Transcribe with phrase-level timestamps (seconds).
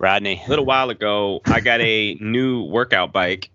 [0.00, 0.42] Rodney.
[0.44, 3.50] A little while ago, I got a new workout bike,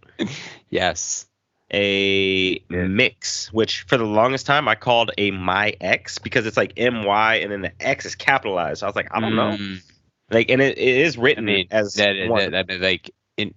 [0.69, 1.25] Yes.
[1.71, 6.73] a MYX, which for the longest time I called a My X because it's like
[6.77, 8.79] M Y and then the X is capitalized.
[8.81, 9.57] So I was like, I don't know.
[9.57, 9.81] Mm,
[10.29, 12.51] Like, and it, it is I written mean, as that, one.
[12.51, 13.53] that, that, like in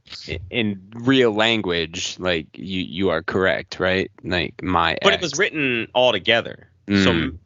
[0.50, 4.10] in real language, like you you are correct, right?
[4.24, 4.96] Like my.
[5.02, 6.70] but it was written all together.
[6.88, 7.38] So Mm.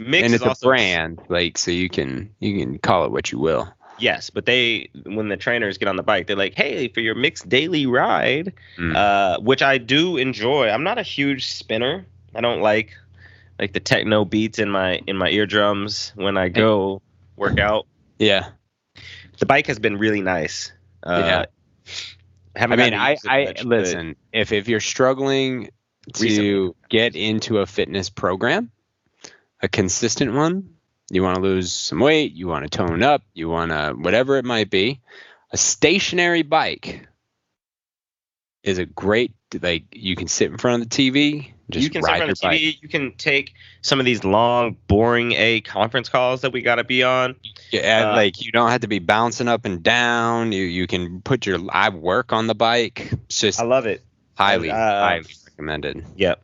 [0.00, 3.10] MYX and is it's a also brand, like so you can you can call it
[3.10, 3.72] what you will.
[3.98, 7.14] Yes, but they when the trainers get on the bike, they're like, "Hey, for your
[7.14, 8.94] mixed daily ride," Mm.
[8.96, 10.68] uh, which I do enjoy.
[10.70, 12.06] I'm not a huge spinner.
[12.34, 12.94] I don't like
[13.58, 17.02] like the techno beats in my in my eardrums when I go
[17.36, 17.86] work out.
[18.18, 18.48] Yeah.
[19.38, 20.72] The bike has been really nice.
[21.02, 21.44] Uh, Yeah.
[22.56, 24.16] I mean, I I much, listen.
[24.32, 25.70] If if you're struggling
[26.14, 26.72] to Recently.
[26.88, 28.70] get into a fitness program,
[29.62, 30.70] a consistent one,
[31.10, 34.36] you want to lose some weight, you want to tone up, you want to whatever
[34.36, 35.00] it might be,
[35.52, 37.06] a stationary bike
[38.62, 42.02] is a great like you can sit in front of the TV, just you can
[42.02, 42.60] sit ride on your the bike.
[42.60, 42.82] TV.
[42.82, 46.84] You can take some of these long, boring a conference calls that we got to
[46.84, 47.36] be on.
[47.70, 50.52] Yeah, Uh, like you don't have to be bouncing up and down.
[50.52, 53.10] You you can put your I work on the bike.
[53.26, 54.04] It's just I love it.
[54.34, 56.04] highly uh, highly recommended.
[56.16, 56.42] Yep.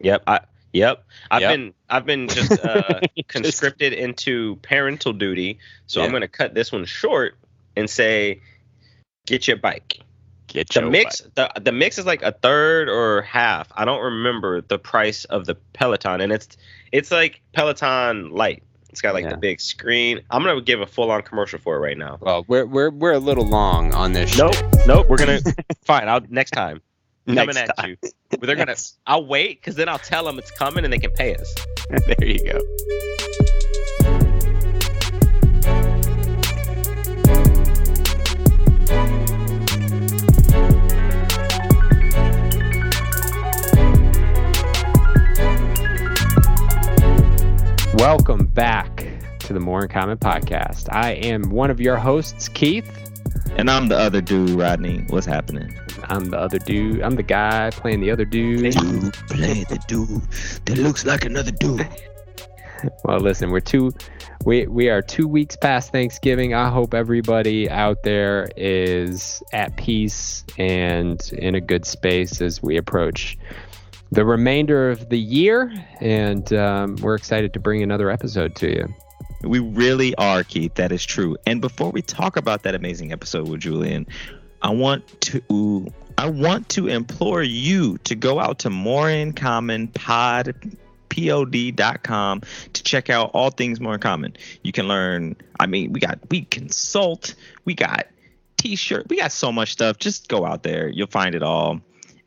[0.00, 0.22] Yep.
[0.26, 0.40] I
[0.76, 1.04] yep.
[1.30, 1.50] I've Yep.
[1.52, 6.84] been I've been just uh conscripted into parental duty, so I'm gonna cut this one
[6.84, 7.34] short
[7.76, 8.40] and say
[9.26, 9.98] get your bike.
[10.48, 13.68] Get The your MYX the the MYX is like a third or half.
[13.74, 16.56] I don't remember the price of the Peloton and it's
[16.92, 18.62] it's like Peloton light.
[18.90, 19.30] It's got like Yeah.
[19.32, 20.20] the big screen.
[20.30, 22.16] I'm gonna give a full on commercial for it right now.
[22.20, 24.38] Well, we're we're we're a little long on this.
[24.38, 24.86] Nope, shit.
[24.86, 25.06] nope.
[25.08, 25.40] We're gonna
[25.84, 26.08] fine.
[26.08, 26.80] I'll next time.
[27.28, 27.96] Next coming at time.
[28.02, 28.10] you.
[28.30, 28.76] But they're gonna.
[29.04, 31.54] I'll wait because then I'll tell them it's coming and they can pay us.
[31.88, 32.60] there you go.
[47.94, 49.08] Welcome back
[49.40, 50.86] to the More in Common podcast.
[50.92, 52.88] I am one of your hosts, Keith.
[53.56, 55.04] And I'm the other dude, Rodney.
[55.08, 55.74] What's happening?
[56.04, 57.02] I'm the other dude.
[57.02, 58.72] I'm the guy playing the other dude.
[58.72, 60.22] Dude, play the dude
[60.66, 61.88] that looks like another dude.
[63.04, 63.90] Well, listen, we're two
[64.44, 66.52] we we are 2 weeks past Thanksgiving.
[66.52, 72.76] I hope everybody out there is at peace and in a good space as we
[72.76, 73.38] approach
[74.12, 78.94] the remainder of the year and um, we're excited to bring another episode to you.
[79.42, 80.74] We really are, Keith.
[80.74, 81.36] That is true.
[81.46, 84.06] And before we talk about that amazing episode with Julian,
[84.66, 89.86] I want to I want to implore you to go out to more in common
[89.86, 90.56] pod
[91.08, 94.36] pod.com to check out all things more in common.
[94.64, 98.08] You can learn, I mean, we got we consult, we got
[98.56, 99.98] t-shirt, we got so much stuff.
[99.98, 100.88] Just go out there.
[100.88, 101.80] You'll find it all.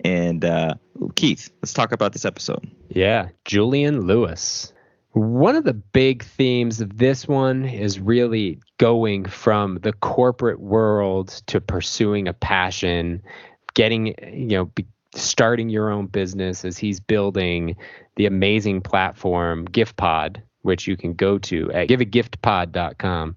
[0.05, 0.75] And uh
[1.15, 2.71] Keith, let's talk about this episode.
[2.87, 4.71] Yeah, Julian Lewis.
[5.13, 11.29] One of the big themes of this one is really going from the corporate world
[11.47, 13.23] to pursuing a passion,
[13.73, 17.75] getting, you know, be, starting your own business as he's building
[18.15, 23.35] the amazing platform GiftPod, which you can go to at giveagiftpod.com.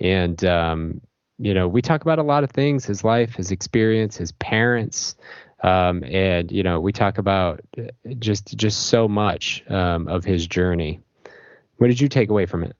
[0.00, 1.00] And, um,
[1.38, 5.16] you know, we talk about a lot of things his life, his experience, his parents,
[5.62, 7.84] um, and you know we talk about uh,
[8.18, 11.00] just just so much um, of his journey.
[11.76, 12.76] What did you take away from it?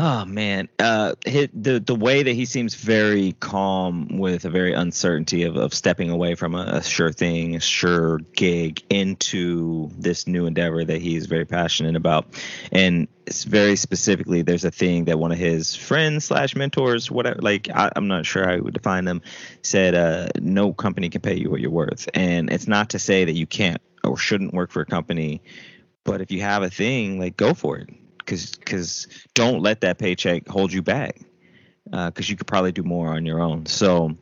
[0.00, 5.42] Oh man, uh, the the way that he seems very calm with a very uncertainty
[5.42, 10.46] of, of stepping away from a, a sure thing, a sure gig into this new
[10.46, 12.26] endeavor that he's very passionate about,
[12.70, 17.40] and it's very specifically there's a thing that one of his friends slash mentors, whatever,
[17.42, 19.20] like I, I'm not sure how I would define them,
[19.62, 23.24] said uh, no company can pay you what you're worth, and it's not to say
[23.24, 25.42] that you can't or shouldn't work for a company,
[26.04, 27.88] but if you have a thing, like go for it
[28.28, 31.18] because because don't let that paycheck hold you back
[31.90, 33.64] because you could probably do more on your own.
[33.64, 34.14] So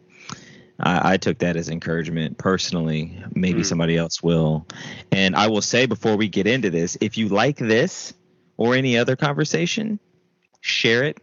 [0.78, 3.18] I, I took that as encouragement personally.
[3.34, 3.66] Maybe Mm.
[3.66, 4.66] somebody else will.
[5.10, 8.14] And I will say before we get into this, if you like this
[8.56, 9.98] or any other conversation,
[10.60, 11.18] share it.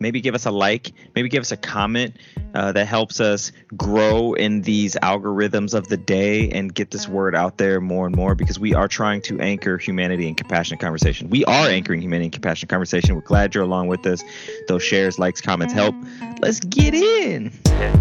[0.00, 0.92] Maybe give us a like.
[1.14, 2.16] Maybe give us a comment
[2.54, 7.34] uh, that helps us grow in these algorithms of the day and get this word
[7.34, 11.30] out there more and more because we are trying to anchor humanity and compassionate conversation.
[11.30, 13.14] We are anchoring humanity and compassionate conversation.
[13.14, 14.22] We're glad you're along with us.
[14.68, 15.94] Those shares, likes, comments help.
[16.40, 17.52] Let's get in.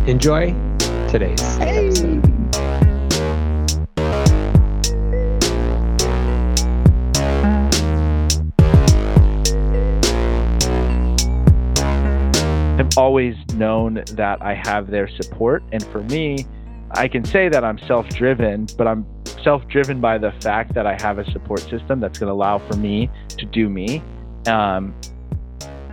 [0.08, 0.54] Enjoy
[1.10, 2.27] today's episode.
[12.98, 15.64] Always known that I have their support.
[15.72, 16.46] And for me,
[16.92, 19.06] I can say that I'm self driven, but I'm
[19.44, 22.58] self driven by the fact that I have a support system that's going to allow
[22.68, 24.02] for me to do me.
[24.48, 24.96] Um,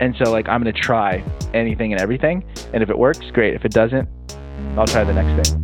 [0.00, 1.22] and so, like, I'm going to try
[1.52, 2.44] anything and everything.
[2.72, 3.54] And if it works, great.
[3.54, 4.08] If it doesn't,
[4.76, 5.60] I'll try the next thing.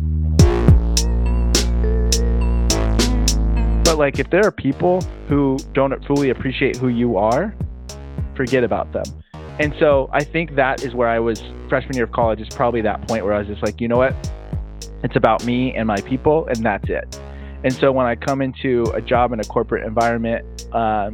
[3.83, 7.53] But, like, if there are people who don't fully appreciate who you are,
[8.35, 9.20] forget about them.
[9.59, 12.81] And so I think that is where I was freshman year of college is probably
[12.81, 14.15] that point where I was just like, you know what?
[15.03, 17.19] It's about me and my people, and that's it.
[17.63, 21.11] And so when I come into a job in a corporate environment, uh,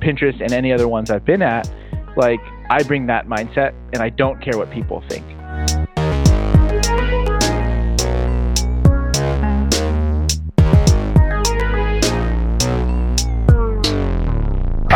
[0.00, 1.70] Pinterest and any other ones I've been at,
[2.16, 5.24] like I bring that mindset and I don't care what people think.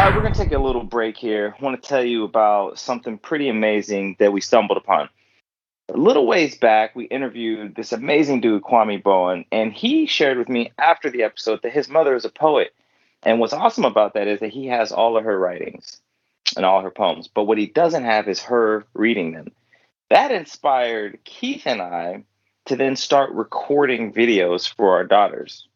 [0.03, 1.55] All right, we're going to take a little break here.
[1.57, 5.09] I want to tell you about something pretty amazing that we stumbled upon.
[5.91, 10.49] A little ways back, we interviewed this amazing dude, Kwame Bowen, and he shared with
[10.49, 12.75] me after the episode that his mother is a poet.
[13.23, 16.01] And what's awesome about that is that he has all of her writings
[16.57, 19.53] and all her poems, but what he doesn't have is her reading them.
[20.11, 22.25] That inspired Keith and I
[22.65, 25.69] to then start recording videos for our daughters.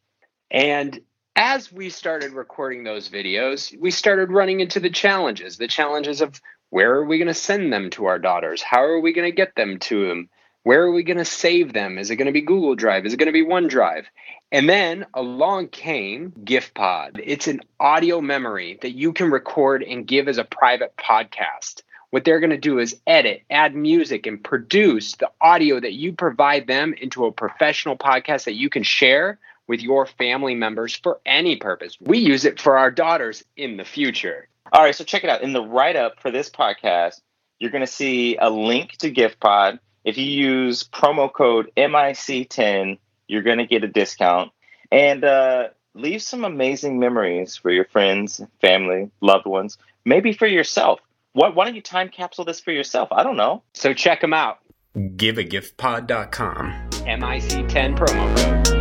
[0.51, 1.01] And
[1.37, 6.41] as we started recording those videos, we started running into the challenges the challenges of
[6.71, 8.63] where are we going to send them to our daughters?
[8.63, 10.29] How are we going to get them to them?
[10.65, 11.97] Where are we going to save them?
[11.97, 13.07] Is it going to be Google Drive?
[13.07, 14.07] Is it going to be OneDrive?
[14.51, 17.21] And then along came GiftPod.
[17.23, 21.83] It's an audio memory that you can record and give as a private podcast.
[22.11, 26.15] What they're going to do is edit, add music, and produce the audio that you
[26.15, 31.21] provide them into a professional podcast that you can share with your family members for
[31.27, 31.97] any purpose.
[32.01, 34.49] We use it for our daughters in the future.
[34.73, 35.43] All right, so check it out.
[35.43, 37.21] In the write up for this podcast,
[37.59, 39.79] you're going to see a link to GiftPod.
[40.05, 44.53] If you use promo code MIC10, you're going to get a discount.
[44.91, 51.01] And uh, leave some amazing memories for your friends, family, loved ones, maybe for yourself.
[51.33, 53.09] Why, why don't you time capsule this for yourself?
[53.13, 53.63] I don't know.
[53.75, 54.59] So check them out.
[54.97, 56.73] GiveAGiftPod.com.
[56.91, 58.76] MIC10 promo code.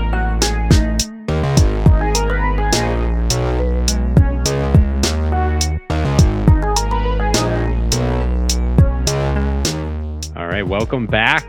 [10.56, 11.44] Right, welcome back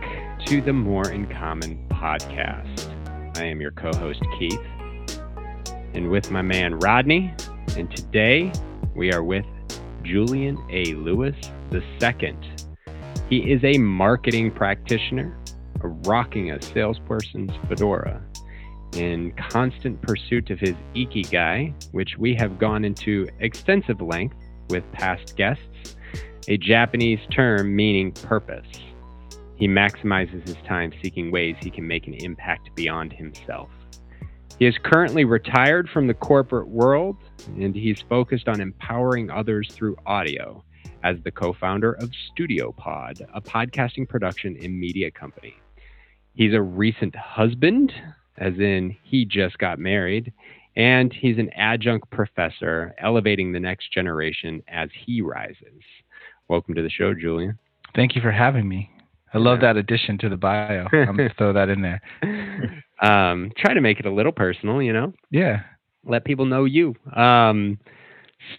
[0.47, 2.89] to the More in Common podcast.
[3.39, 4.59] I am your co host, Keith,
[5.95, 7.33] and with my man, Rodney.
[7.77, 8.51] And today
[8.97, 9.45] we are with
[10.03, 10.87] Julian A.
[10.95, 11.37] Lewis
[11.73, 12.37] II.
[13.31, 15.39] He is a marketing practitioner,
[15.85, 18.21] rocking a salesperson's fedora,
[18.97, 24.35] in constant pursuit of his ikigai, which we have gone into extensive length
[24.69, 25.95] with past guests,
[26.49, 28.67] a Japanese term meaning purpose.
[29.57, 33.71] He maximizes his time seeking ways he can make an impact beyond himself.
[34.59, 37.17] He is currently retired from the corporate world
[37.57, 40.63] and he's focused on empowering others through audio
[41.03, 45.55] as the co founder of Studio Pod, a podcasting production and media company.
[46.35, 47.93] He's a recent husband,
[48.39, 50.33] as in he just got married,
[50.75, 55.83] and he's an adjunct professor, elevating the next generation as he rises.
[56.49, 57.59] Welcome to the show, Julian.
[57.95, 58.91] Thank you for having me.
[59.37, 60.87] I love that addition to the bio.
[60.91, 62.01] I'm going to throw that in there.
[63.03, 65.13] Um, try to make it a little personal, you know?
[65.31, 65.61] Yeah.
[66.07, 66.95] Let people know you.
[67.15, 67.79] Um,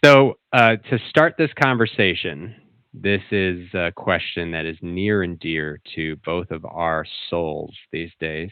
[0.05, 2.53] so, uh, to start this conversation,
[2.93, 8.12] this is a question that is near and dear to both of our souls these
[8.19, 8.51] days.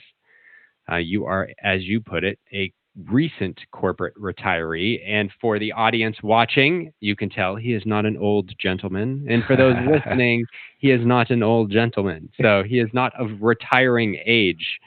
[0.92, 2.74] Uh, you are, as you put it, a
[3.10, 5.02] recent corporate retiree.
[5.06, 9.26] And for the audience watching, you can tell he is not an old gentleman.
[9.30, 10.46] And for those listening,
[10.80, 12.30] he is not an old gentleman.
[12.42, 14.80] So he is not of retiring age.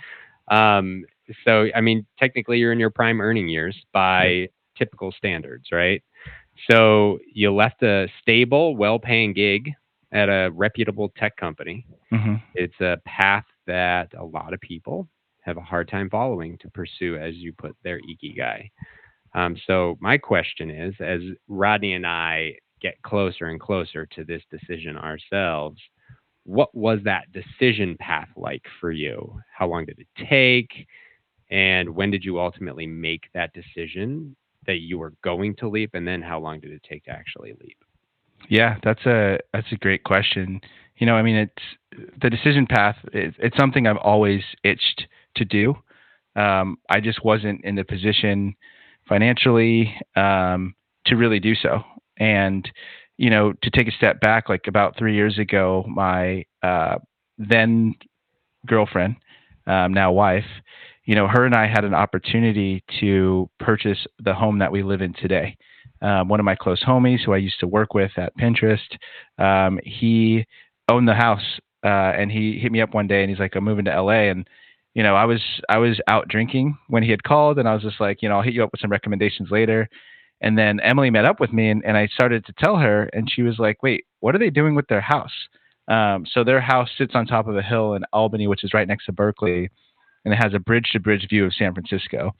[0.50, 1.04] Um,
[1.44, 4.48] so, I mean, technically, you're in your prime earning years by
[4.78, 6.02] typical standards, right?
[6.70, 9.72] So you left a stable, well paying gig
[10.12, 11.86] at a reputable tech company.
[12.12, 12.36] Mm-hmm.
[12.54, 15.06] It's a path that a lot of people
[15.48, 18.70] have a hard time following to pursue, as you put their ikigai.
[19.34, 24.42] Um, so my question is, as Rodney and I get closer and closer to this
[24.50, 25.80] decision ourselves,
[26.44, 29.40] what was that decision path like for you?
[29.56, 30.86] How long did it take?
[31.50, 34.36] And when did you ultimately make that decision
[34.66, 35.90] that you were going to leap?
[35.94, 37.76] And then how long did it take to actually leap?
[38.48, 40.60] Yeah, that's a that's a great question.
[40.98, 42.96] You know, I mean, it's the decision path.
[43.12, 45.74] It's, it's something I've always itched to do.
[46.36, 48.54] Um, I just wasn't in the position
[49.08, 50.74] financially um,
[51.06, 51.82] to really do so.
[52.18, 52.68] And
[53.16, 56.98] you know, to take a step back, like about three years ago, my uh,
[57.36, 57.94] then
[58.66, 59.16] girlfriend,
[59.66, 60.44] um, now wife,
[61.04, 65.02] you know, her and I had an opportunity to purchase the home that we live
[65.02, 65.56] in today.
[66.00, 68.78] Um, one of my close homies who I used to work with at Pinterest,
[69.38, 70.46] um, he
[70.88, 73.64] owned the house uh, and he hit me up one day and he's like, I'm
[73.64, 74.30] moving to LA.
[74.30, 74.48] And,
[74.94, 77.82] you know, I was, I was out drinking when he had called and I was
[77.82, 79.88] just like, you know, I'll hit you up with some recommendations later.
[80.40, 83.30] And then Emily met up with me and, and I started to tell her and
[83.30, 85.32] she was like, wait, what are they doing with their house?
[85.88, 88.86] Um, so their house sits on top of a hill in Albany, which is right
[88.86, 89.70] next to Berkeley
[90.24, 92.34] and it has a bridge to bridge view of San Francisco.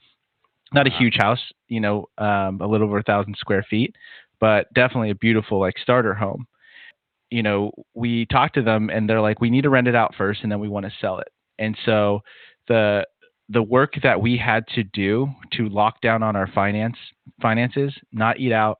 [0.73, 3.95] Not a huge house, you know, um, a little over a thousand square feet,
[4.39, 6.45] but definitely a beautiful like starter home.
[7.31, 10.13] You know, we talked to them and they're like, we need to rent it out
[10.15, 11.29] first and then we want to sell it.
[11.59, 12.21] And so
[12.67, 13.05] the
[13.49, 16.97] the work that we had to do to lock down on our finance
[17.41, 18.79] finances, not eat out,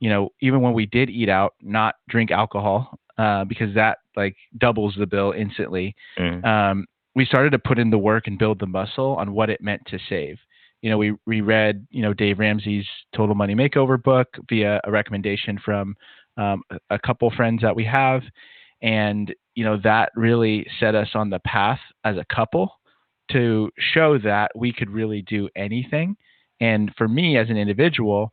[0.00, 4.36] you know, even when we did eat out, not drink alcohol, uh, because that like
[4.58, 5.94] doubles the bill instantly.
[6.18, 6.44] Mm.
[6.44, 9.60] Um, we started to put in the work and build the muscle on what it
[9.60, 10.38] meant to save.
[10.82, 14.90] You know, we we read you know, Dave Ramsey's Total Money Makeover book via a
[14.90, 15.96] recommendation from
[16.36, 18.22] um, a couple friends that we have.
[18.84, 22.70] And, you know, that really set us on the path as a couple
[23.32, 26.16] to show that we could really do anything.
[26.60, 28.30] And for me as an individual,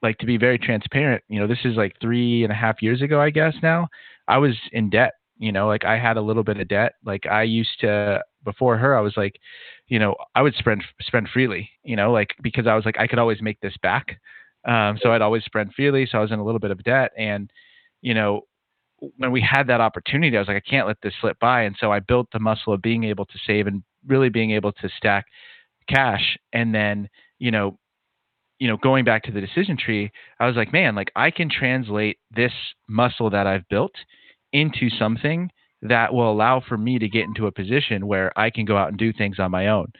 [0.00, 3.02] like to be very transparent, you know, this is like three and a half years
[3.02, 3.88] ago, I guess now,
[4.28, 6.94] I was in debt you know like i had a little bit of debt.
[7.04, 9.36] Like i used to before her i was like
[9.86, 13.06] you know i would spend spend freely you know like because i was like i
[13.06, 14.20] could always make this back.
[14.64, 17.12] Um, so i'd always spend freely so i was in a little bit of debt.
[17.16, 17.50] And
[18.02, 18.42] you know
[19.16, 21.76] when we had that opportunity i was like i can't let this slip by and
[21.78, 24.88] so i built the muscle of being able to save and really being able to
[24.96, 25.26] stack
[25.88, 27.78] cash and then you know
[28.58, 31.48] you know going back to the decision tree i was like man like i can
[31.48, 32.52] translate this
[32.88, 33.92] muscle that i've built
[34.52, 35.50] into something
[35.82, 38.88] that will allow for me to get into a position where I can go out
[38.88, 39.92] and do things on my own.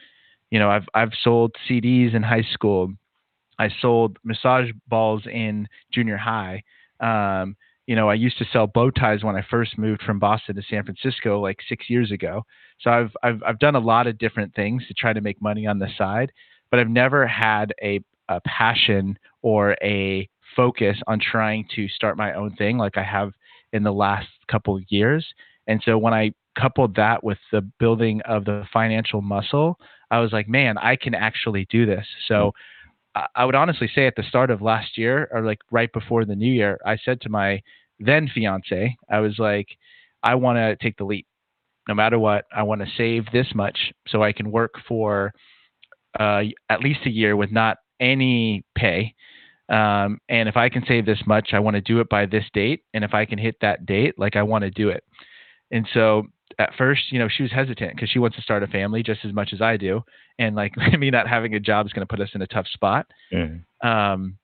[0.50, 2.92] You know, I've I've sold CDs in high school.
[3.58, 6.62] I sold massage balls in junior high.
[7.00, 7.56] Um,
[7.88, 10.62] you know, I used to sell bow ties when I first moved from Boston to
[10.68, 12.42] San Francisco like six years ago.
[12.83, 15.66] So I've I've I've done a lot of different things to try to make money
[15.66, 16.30] on the side,
[16.71, 22.35] but I've never had a a passion or a focus on trying to start my
[22.35, 23.33] own thing like I have
[23.73, 25.26] in the last couple of years.
[25.66, 29.78] And so when I coupled that with the building of the financial muscle,
[30.11, 32.07] I was like, man, I can actually do this.
[32.26, 32.52] So mm.
[33.34, 36.37] I would honestly say at the start of last year or like right before the
[36.37, 37.62] new year, I said to my
[37.98, 39.66] then fiance, I was like,
[40.22, 41.26] I want to take the leap.
[41.88, 45.32] No matter what, I want to save this much so I can work for
[46.18, 49.14] uh, at least a year with not any pay
[49.68, 52.44] um, and if I can save this much, I want to do it by this
[52.54, 52.82] date.
[52.94, 55.04] And if I can hit that date, like I want to do it.
[55.70, 56.25] And so
[56.58, 59.24] at first, you know, she was hesitant because she wants to start a family just
[59.24, 60.02] as much as I do.
[60.38, 62.66] And like me not having a job is going to put us in a tough
[62.68, 63.06] spot.
[63.32, 63.88] Mm-hmm.
[63.88, 64.38] Um,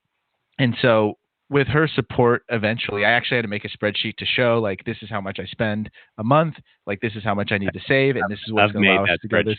[0.59, 1.18] and so
[1.50, 4.97] with her support eventually i actually had to make a spreadsheet to show like this
[5.02, 6.54] is how much i spend a month
[6.87, 8.90] like this is how much i need to save and this is what's going to
[8.90, 9.56] allow us to go this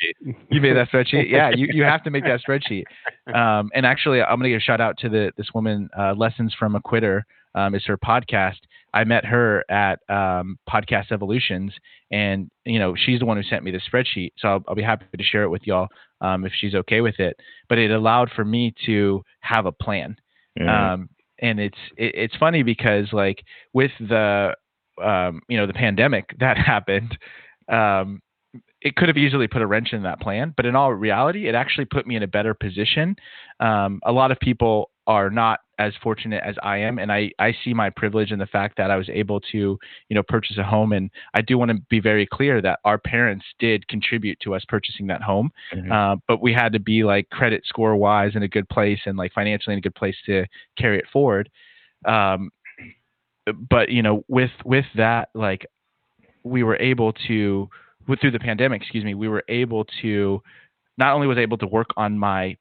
[0.49, 2.83] you made that spreadsheet yeah you, you have to make that spreadsheet
[3.35, 6.13] um, and actually i'm going to give a shout out to the this woman uh,
[6.15, 8.59] lessons from a quitter um, is her podcast.
[8.93, 11.73] I met her at um, podcast evolutions
[12.11, 14.83] and you know she's the one who sent me the spreadsheet so i'll, I'll be
[14.83, 15.89] happy to share it with y'all
[16.21, 17.37] um, if she's okay with it.
[17.69, 20.17] But it allowed for me to have a plan.
[20.93, 21.09] Um,
[21.39, 23.43] and it's it, it's funny because like
[23.73, 24.55] with the
[25.03, 27.17] um, you know the pandemic that happened
[27.69, 28.21] um,
[28.81, 31.55] it could have easily put a wrench in that plan but in all reality it
[31.55, 33.15] actually put me in a better position.
[33.59, 37.53] Um, a lot of people are not as fortunate as I am, and I I
[37.63, 39.79] see my privilege in the fact that I was able to you
[40.11, 43.45] know purchase a home, and I do want to be very clear that our parents
[43.59, 45.91] did contribute to us purchasing that home, mm-hmm.
[45.91, 49.17] uh, but we had to be like credit score wise in a good place and
[49.17, 50.45] like financially in a good place to
[50.77, 51.49] carry it forward.
[52.05, 52.51] Um,
[53.69, 55.65] but you know with with that like
[56.43, 57.69] we were able to
[58.07, 60.41] with, through the pandemic, excuse me, we were able to
[60.97, 62.55] not only was able to work on my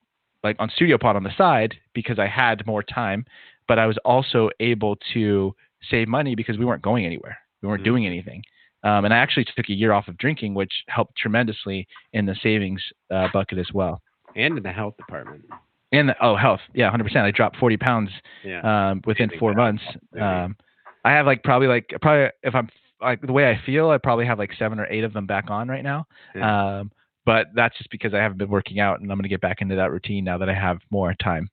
[0.44, 3.24] like on Studio Pod on the side because I had more time,
[3.66, 5.54] but I was also able to
[5.90, 7.38] save money because we weren't going anywhere.
[7.62, 7.90] We weren't mm-hmm.
[7.90, 8.42] doing anything.
[8.84, 12.36] Um, and I actually took a year off of drinking, which helped tremendously in the
[12.42, 14.02] savings uh, bucket as well.
[14.36, 15.46] And in the health department.
[15.90, 17.24] And the, oh, health, yeah, hundred percent.
[17.24, 18.10] I dropped forty pounds
[18.44, 18.90] yeah.
[18.90, 19.82] um, within four months.
[20.20, 20.56] Um,
[21.04, 22.68] I have like probably like probably if I'm
[23.00, 25.50] like the way I feel, I probably have like seven or eight of them back
[25.50, 26.06] on right now.
[26.34, 26.82] Yeah.
[27.26, 29.60] But that's just because I haven't been working out, and I'm going to get back
[29.60, 31.48] into that routine now that I have more time.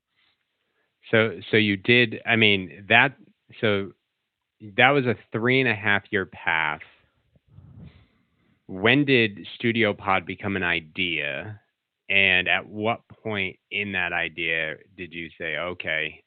[1.09, 2.21] So, so you did.
[2.25, 3.15] I mean, that.
[3.59, 3.91] So,
[4.77, 6.81] that was a three and a half year path.
[8.67, 11.59] When did Studio Pod become an idea?
[12.09, 16.21] And at what point in that idea did you say, okay,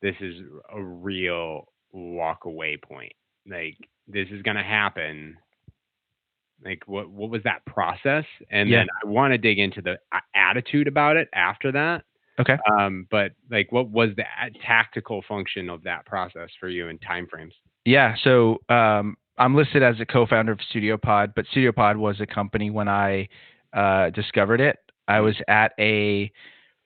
[0.00, 0.36] this is
[0.72, 3.12] a real walk away point?
[3.44, 3.76] Like,
[4.06, 5.36] this is going to happen.
[6.64, 8.24] Like, what, what was that process?
[8.50, 8.78] And Yeah.
[8.78, 9.98] then I want to dig into the
[10.34, 12.04] attitude about it after that.
[12.38, 12.56] Okay.
[12.78, 14.24] Um, but like, what was the
[14.64, 17.52] tactical function of that process for you in timeframes?
[17.84, 18.14] Yeah.
[18.24, 22.88] So um, I'm listed as a co-founder of StudioPod, but StudioPod was a company when
[22.88, 23.28] I
[23.72, 24.78] uh, discovered it.
[25.08, 26.30] I was at a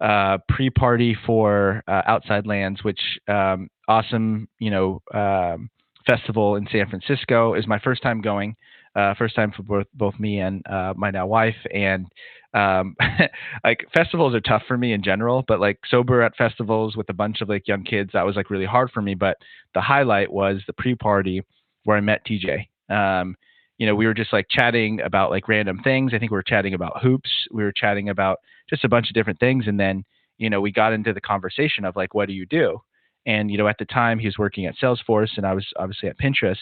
[0.01, 5.71] uh, pre-party for uh, Outside Lands, which um, awesome, you know, um,
[6.07, 7.55] festival in San Francisco.
[7.55, 8.57] Is my first time going.
[8.97, 12.07] Uh, first time for both both me and uh, my now wife, and
[12.55, 12.97] um,
[13.65, 15.45] like festivals are tough for me in general.
[15.47, 18.51] But like sober at festivals with a bunch of like young kids, that was like
[18.51, 19.15] really hard for me.
[19.15, 19.37] But
[19.75, 21.43] the highlight was the pre-party
[21.85, 22.67] where I met TJ.
[22.89, 23.37] Um,
[23.79, 26.13] you know, we were just like chatting about like random things.
[26.15, 27.31] I think we were chatting about hoops.
[27.53, 28.39] We were chatting about
[28.71, 29.67] just a bunch of different things.
[29.67, 30.05] And then,
[30.39, 32.79] you know, we got into the conversation of like, what do you do?
[33.27, 36.09] And, you know, at the time he was working at Salesforce and I was obviously
[36.09, 36.57] at Pinterest.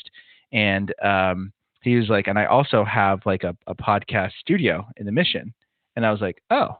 [0.53, 1.53] And um,
[1.85, 5.55] he was like, and I also have like a, a podcast studio in the mission.
[5.97, 6.77] And I was like, oh.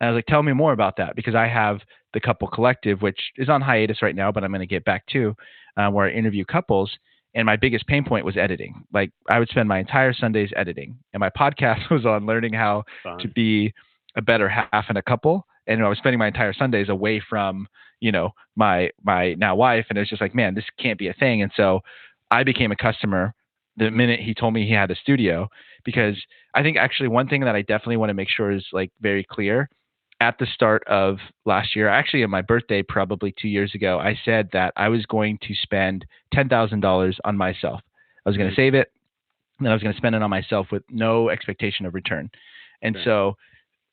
[0.00, 1.80] And I was like, tell me more about that because I have
[2.12, 5.06] the Couple Collective, which is on hiatus right now, but I'm going to get back
[5.12, 5.34] to,
[5.76, 6.90] uh, where I interview couples.
[7.34, 8.82] And my biggest pain point was editing.
[8.92, 12.84] Like I would spend my entire Sundays editing, and my podcast was on learning how
[13.02, 13.18] Fun.
[13.18, 13.74] to be
[14.16, 15.46] a better half in a couple.
[15.66, 17.66] And I was spending my entire Sundays away from,
[18.00, 21.08] you know, my my now wife, and it was just like, man, this can't be
[21.08, 21.42] a thing.
[21.42, 21.80] And so
[22.30, 23.34] I became a customer
[23.76, 25.48] the minute he told me he had a studio,
[25.84, 26.16] because
[26.54, 29.24] I think actually one thing that I definitely want to make sure is like very
[29.24, 29.68] clear.
[30.18, 34.18] At the start of last year, actually on my birthday, probably two years ago, I
[34.24, 37.80] said that I was going to spend ten thousand dollars on myself.
[38.24, 38.60] I was going to mm-hmm.
[38.60, 38.90] save it,
[39.58, 42.30] and then I was going to spend it on myself with no expectation of return.
[42.80, 43.04] And Okay.
[43.04, 43.36] so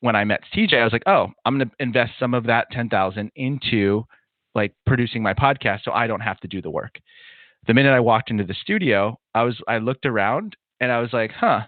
[0.00, 2.70] when I met TJ, I was like, oh, I'm going to invest some of that
[2.72, 4.04] 10,000 into
[4.54, 6.98] like producing my podcast so I don't have to do the work.
[7.66, 11.12] The minute I walked into the studio, I was I looked around and I was
[11.12, 11.60] like, huh.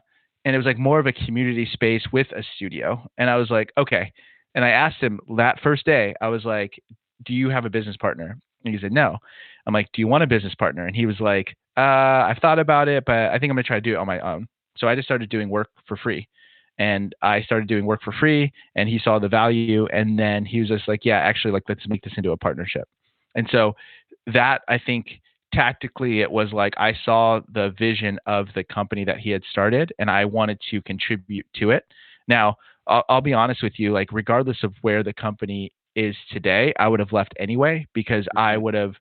[0.44, 3.08] And it was like more of a community space with a studio.
[3.18, 4.12] And I was like, okay.
[4.54, 6.80] And I asked him that first day, I was like,
[7.24, 8.38] do you have a business partner?
[8.64, 9.18] And he said, no.
[9.66, 10.86] I'm like, do you want a business partner?
[10.86, 13.76] And he was like, uh, I've thought about it, but I think I'm gonna try
[13.76, 14.46] to do it on my own.
[14.76, 16.28] So I just started doing work for free.
[16.78, 19.86] And I started doing work for free and he saw the value.
[19.86, 22.86] And then he was just like, yeah, actually, like, let's make this into a partnership.
[23.34, 23.74] And so
[24.26, 25.20] that I think
[25.56, 29.92] tactically it was like I saw the vision of the company that he had started
[29.98, 31.84] and I wanted to contribute to it.
[32.28, 36.74] Now, I'll, I'll be honest with you, like, regardless of where the company is today,
[36.78, 38.92] I would have left anyway because I would have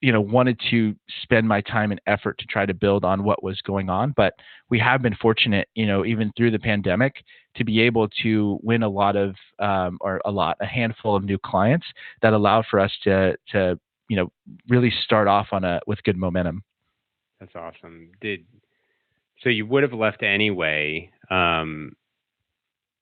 [0.00, 3.44] you know wanted to spend my time and effort to try to build on what
[3.44, 4.34] was going on but
[4.68, 7.14] we have been fortunate you know even through the pandemic
[7.54, 11.22] to be able to win a lot of um, or a lot a handful of
[11.22, 11.86] new clients
[12.20, 13.78] that allowed for us to to
[14.12, 14.30] you know
[14.68, 16.62] really start off on a with good momentum
[17.40, 18.10] That's awesome.
[18.20, 18.44] Did
[19.42, 21.10] so you would have left anyway.
[21.30, 21.96] Um,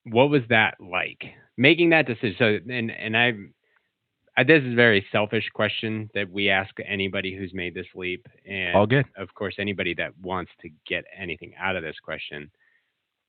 [0.04, 1.24] what was that like
[1.56, 2.36] making that decision?
[2.38, 3.32] So and and I,
[4.36, 8.24] I this is a very selfish question that we ask anybody who's made this leap,
[8.48, 12.52] and all good of course anybody that wants to get anything out of this question,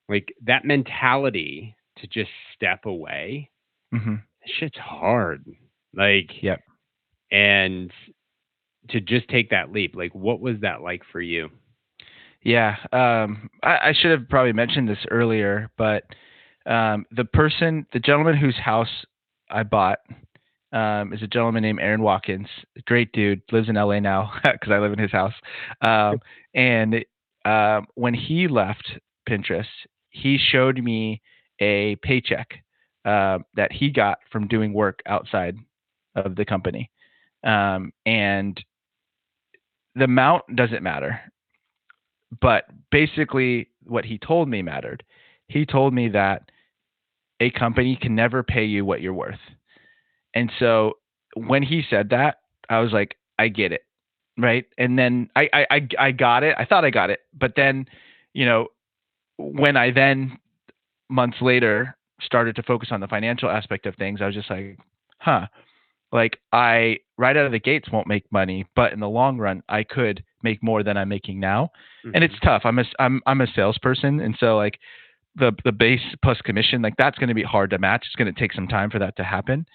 [0.08, 3.50] like that mentality to just step away.
[3.92, 4.18] hmm
[4.60, 5.44] shit's hard.
[5.94, 6.62] Like, Yep.
[7.32, 7.92] And
[8.90, 11.50] to just take that leap, like, what was that like for you?
[12.44, 16.04] Yeah, um, I, I should have probably mentioned this earlier, but
[16.66, 18.90] um, the person, the gentleman whose house
[19.50, 20.00] I bought,
[20.74, 22.48] um, is a gentleman named Aaron Watkins.
[22.86, 25.34] Great dude, lives in LA now because I live in his house.
[25.82, 26.20] Um,
[26.56, 27.06] and
[27.46, 29.66] um, when he left Pinterest,
[30.10, 31.22] he showed me
[31.60, 32.48] a paycheck
[33.06, 35.56] uh, that he got from doing work outside
[36.16, 36.90] of the company,
[37.44, 38.64] um, and
[39.96, 41.20] the amount doesn't matter
[42.40, 45.04] but basically what he told me mattered.
[45.48, 46.50] He told me that
[47.40, 49.40] a company can never pay you what you're worth.
[50.34, 50.94] And so
[51.36, 52.38] when he said that,
[52.70, 53.82] I was like, I get it.
[54.38, 54.66] Right.
[54.78, 56.56] And then I, I, I, I got it.
[56.58, 57.20] I thought I got it.
[57.38, 57.86] But then,
[58.34, 58.68] you know,
[59.38, 60.38] when I then
[61.10, 64.80] months later started to focus on the financial aspect of things, I was just like,
[65.18, 65.48] huh,
[66.12, 69.64] like I right out of the gates won't make money, but in the long run,
[69.70, 71.72] I could make more than I'm making now
[72.14, 72.48] and it's mm-hmm.
[72.48, 72.62] tough.
[72.66, 74.80] I'm a I'm I'm a salesperson, and so like
[75.36, 78.06] the the base plus commission, like that's going to be hard to match.
[78.06, 79.66] It's going to take some time for that to happen.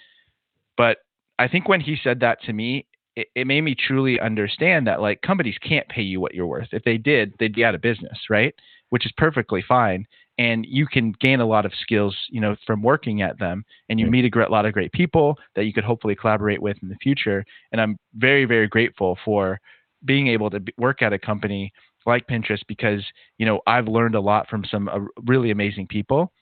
[0.77, 0.99] But
[1.39, 5.01] I think when he said that to me, it, it made me truly understand that
[5.01, 6.69] like companies can't pay you what you're worth.
[6.73, 8.55] If they did, they'd be out of business, right?
[8.91, 10.07] Which is perfectly fine.
[10.39, 13.99] And you can gain a lot of skills, you know, from working at them, and
[13.99, 16.91] you meet a great, lot of great people that you could hopefully collaborate with in
[16.91, 17.43] the future.
[17.73, 19.59] And I'm very, very grateful for
[20.05, 21.73] being able to work at a company
[22.05, 23.03] like Pinterest because
[23.39, 26.33] you know I've learned a lot from some uh, really amazing people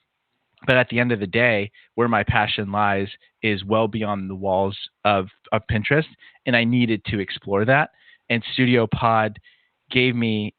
[0.65, 3.07] but at the end of the day, where my passion lies
[3.43, 6.07] is well beyond the walls of, of Pinterest.
[6.45, 7.91] And I needed to explore that.
[8.29, 9.37] And Studio Pod
[9.91, 10.53] gave me,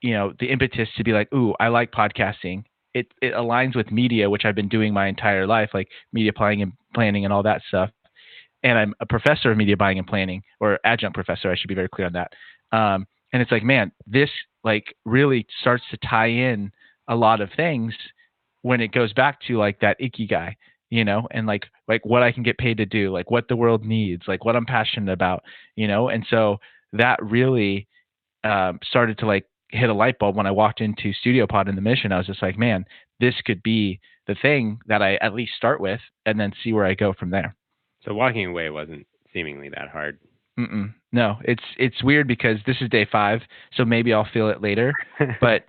[0.00, 2.64] you know, the impetus to be like, ooh, I like podcasting.
[2.94, 6.62] It, it aligns with media, which I've been doing my entire life, like media planning
[6.62, 7.90] and planning and all that stuff.
[8.62, 11.50] And I'm a professor of media buying and planning, or adjunct professor.
[11.50, 12.32] I should be very clear on that.
[12.76, 14.30] Um, and it's like, man, this
[14.62, 16.70] like really starts to tie in
[17.08, 17.94] a lot of things
[18.60, 20.54] when it goes back to like that ikigai,
[20.92, 23.56] you know and like like what i can get paid to do like what the
[23.56, 25.42] world needs like what i'm passionate about
[25.74, 26.58] you know and so
[26.92, 27.88] that really
[28.44, 31.74] um, started to like hit a light bulb when i walked into studio pod in
[31.74, 32.84] the mission i was just like man
[33.20, 36.86] this could be the thing that i at least start with and then see where
[36.86, 37.54] i go from there
[38.04, 40.18] so walking away wasn't seemingly that hard
[40.58, 40.92] Mm-mm.
[41.12, 43.40] no it's it's weird because this is day five
[43.74, 44.92] so maybe i'll feel it later
[45.40, 45.64] but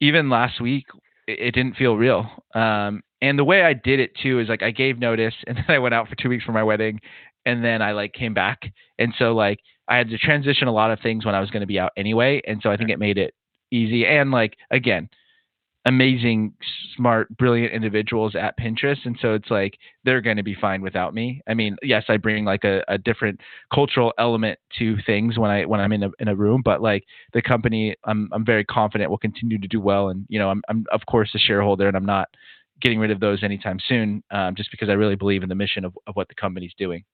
[0.00, 0.86] even last week
[1.26, 2.28] it, it didn't feel real.
[2.54, 5.64] Um, and the way I did it too is like I gave notice and then
[5.68, 7.00] I went out for two weeks for my wedding
[7.46, 8.60] and then I like came back.
[8.98, 11.60] And so like I had to transition a lot of things when I was going
[11.60, 12.40] to be out anyway.
[12.46, 13.34] And so I think it made it
[13.74, 14.06] easy.
[14.06, 15.08] And like, again,
[15.86, 16.54] amazing,
[16.96, 19.04] smart, brilliant individuals at Pinterest.
[19.04, 21.42] And so it's like they're going to be fine without me.
[21.46, 23.40] I mean, yes, I bring like a, a different
[23.72, 27.04] cultural element to things when I when I'm in a in a room, but like
[27.32, 30.08] the company, I'm I'm very confident will continue to do well.
[30.08, 32.28] And you know, I'm I'm of course a shareholder, and I'm not
[32.80, 35.84] getting rid of those anytime soon, um, just because I really believe in the mission
[35.84, 37.04] of of what the company's doing.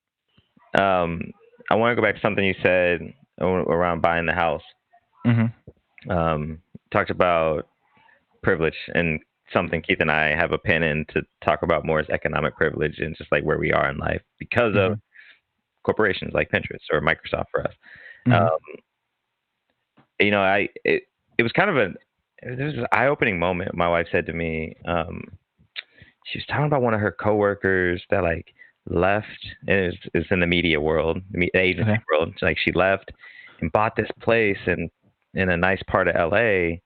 [0.79, 1.31] Um,
[1.69, 4.63] I want to go back to something you said around buying the house.
[5.25, 5.71] Mm-hmm.
[6.11, 6.59] Um,
[6.91, 7.67] talked about
[8.43, 9.19] privilege and
[9.53, 12.99] something Keith and I have a pen in to talk about more is economic privilege
[12.99, 14.93] and just like where we are in life because mm-hmm.
[14.93, 14.99] of
[15.83, 17.73] corporations like Pinterest or Microsoft for us.
[18.27, 18.33] Mm-hmm.
[18.33, 18.59] Um,
[20.19, 21.03] you know, I it,
[21.37, 21.93] it was kind of a
[22.43, 23.75] it was an eye opening moment.
[23.75, 25.23] My wife said to me, um,
[26.25, 28.53] she was talking about one of her coworkers that like
[28.89, 29.27] left
[29.67, 32.01] and it's, it's in the media world, the agency okay.
[32.11, 32.33] world.
[32.41, 33.11] Like she left
[33.61, 34.89] and bought this place in
[35.33, 36.77] in a nice part of LA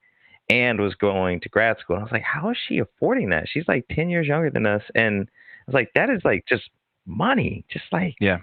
[0.50, 1.96] and was going to grad school.
[1.96, 3.48] And I was like, how is she affording that?
[3.50, 4.84] She's like 10 years younger than us.
[4.94, 6.70] And I was like, that is like just
[7.06, 8.38] money, just like, yeah.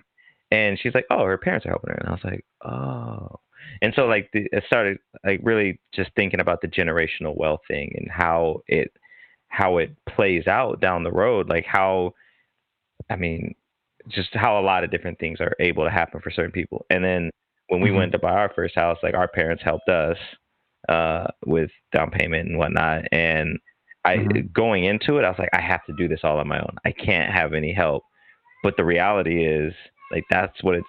[0.50, 1.98] And she's like, oh, her parents are helping her.
[1.98, 3.40] And I was like, oh.
[3.80, 7.92] And so like the, it started like really just thinking about the generational wealth thing
[7.96, 8.92] and how it
[9.48, 12.12] how it plays out down the road, like how
[13.08, 13.54] I mean,
[14.08, 16.86] just how a lot of different things are able to happen for certain people.
[16.90, 17.30] And then
[17.72, 17.96] when we mm-hmm.
[17.96, 20.18] went to buy our first house, like our parents helped us
[20.90, 23.04] uh, with down payment and whatnot.
[23.12, 23.58] And
[24.04, 24.48] I mm-hmm.
[24.52, 26.76] going into it, I was like, I have to do this all on my own.
[26.84, 28.04] I can't have any help.
[28.62, 29.72] But the reality is,
[30.10, 30.88] like, that's what it's.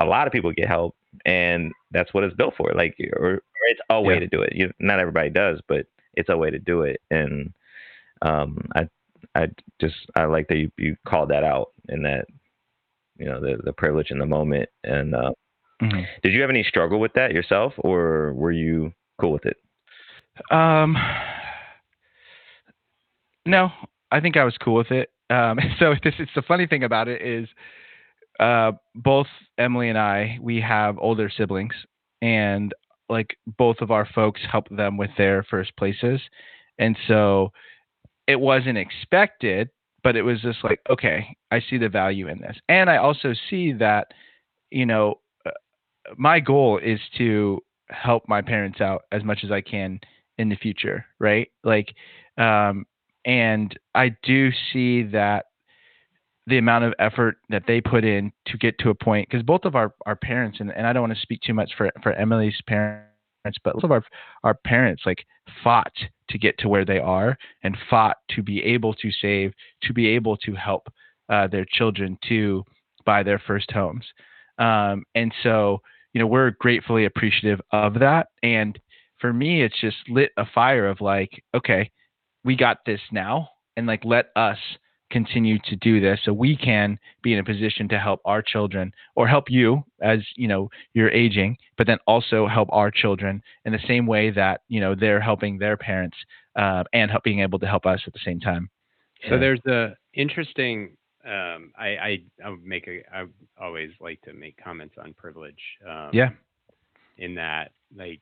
[0.00, 2.72] A lot of people get help, and that's what it's built for.
[2.74, 4.20] Like, or, or it's a way yeah.
[4.20, 4.54] to do it.
[4.56, 7.00] You, not everybody does, but it's a way to do it.
[7.12, 7.52] And
[8.22, 8.88] um, I,
[9.36, 12.26] I just I like that you you called that out and that
[13.18, 14.68] you know the the privilege in the moment.
[14.82, 15.30] And uh,
[15.82, 16.02] mm-hmm.
[16.22, 19.56] did you have any struggle with that yourself, or were you cool with it?
[20.50, 20.96] Um,
[23.46, 23.70] no,
[24.10, 25.10] I think I was cool with it.
[25.30, 27.48] Um, so this is the funny thing about it is,
[28.40, 29.26] uh, both
[29.58, 31.74] Emily and I, we have older siblings,
[32.22, 32.72] and
[33.08, 36.20] like both of our folks help them with their first places,
[36.78, 37.52] and so
[38.26, 39.68] it wasn't expected,
[40.02, 43.34] but it was just like, okay, I see the value in this, and I also
[43.50, 44.12] see that,
[44.70, 45.18] you know,
[46.16, 50.00] my goal is to help my parents out as much as I can
[50.38, 51.48] in the future, right?
[51.62, 51.94] Like,
[52.38, 52.86] um,
[53.24, 55.46] and I do see that
[56.46, 59.64] the amount of effort that they put in to get to a point, because both
[59.64, 62.12] of our, our parents, and, and I don't want to speak too much for, for
[62.14, 63.06] Emily's parents,
[63.62, 64.02] but both of our,
[64.42, 65.24] our parents like
[65.62, 65.92] fought
[66.30, 70.08] to get to where they are and fought to be able to save, to be
[70.08, 70.88] able to help
[71.28, 72.64] uh, their children to
[73.04, 74.04] buy their first homes.
[74.62, 75.80] Um, and so,
[76.12, 78.28] you know, we're gratefully appreciative of that.
[78.42, 78.78] And
[79.20, 81.90] for me, it's just lit a fire of like, okay,
[82.44, 84.58] we got this now, and like let us
[85.10, 88.90] continue to do this so we can be in a position to help our children
[89.14, 93.72] or help you as you know you're aging but then also help our children in
[93.72, 96.16] the same way that you know they're helping their parents
[96.56, 98.70] uh, and help, being able to help us at the same time
[99.28, 103.26] so there's a interesting um, I, I I make a I
[103.60, 105.60] always like to make comments on privilege.
[105.88, 106.30] Um, Yeah.
[107.18, 108.20] In that, like,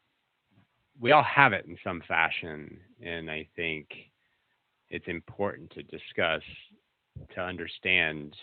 [1.00, 3.86] we all have it in some fashion, and I think
[4.90, 6.42] it's important to discuss
[7.34, 8.34] to understand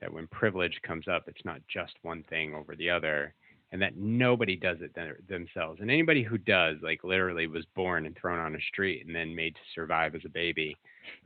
[0.00, 3.34] that when privilege comes up, it's not just one thing over the other,
[3.72, 5.80] and that nobody does it them- themselves.
[5.80, 9.34] And anybody who does, like, literally was born and thrown on a street and then
[9.34, 10.76] made to survive as a baby,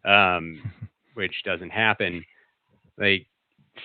[0.05, 0.61] um,
[1.14, 2.24] which doesn't happen.
[2.98, 3.26] Like,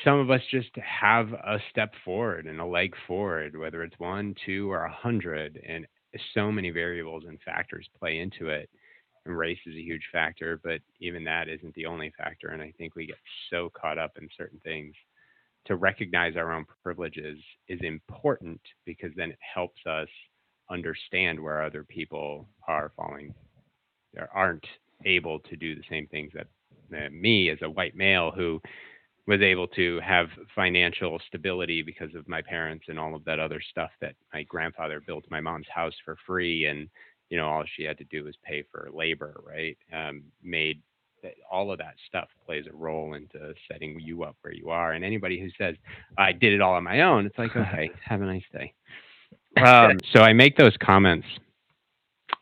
[0.06, 4.34] some of us just have a step forward and a leg forward, whether it's one,
[4.46, 5.86] two, or a hundred, and
[6.34, 8.70] so many variables and factors play into it.
[9.26, 12.50] And race is a huge factor, but even that isn't the only factor.
[12.50, 13.18] And I think we get
[13.50, 14.96] so caught up in certain things.
[15.66, 20.08] To recognize our own privileges is important because then it helps us
[20.72, 23.36] understand where other people are falling,
[24.18, 24.66] or aren't
[25.06, 26.48] able to do the same things that,
[26.90, 28.60] that me as a white male who
[29.28, 33.62] was able to have financial stability because of my parents and all of that other
[33.62, 36.66] stuff that my grandfather built my mom's house for free.
[36.66, 36.90] And
[37.30, 39.78] you know all she had to do was pay for labor right?
[39.92, 40.82] Um, made
[41.24, 44.94] that all of that stuff plays a role into setting you up where you are.
[44.94, 45.76] And anybody who says
[46.18, 48.74] i did it all on my own it's like okay have a nice day.
[49.64, 51.28] Um, so i make those comments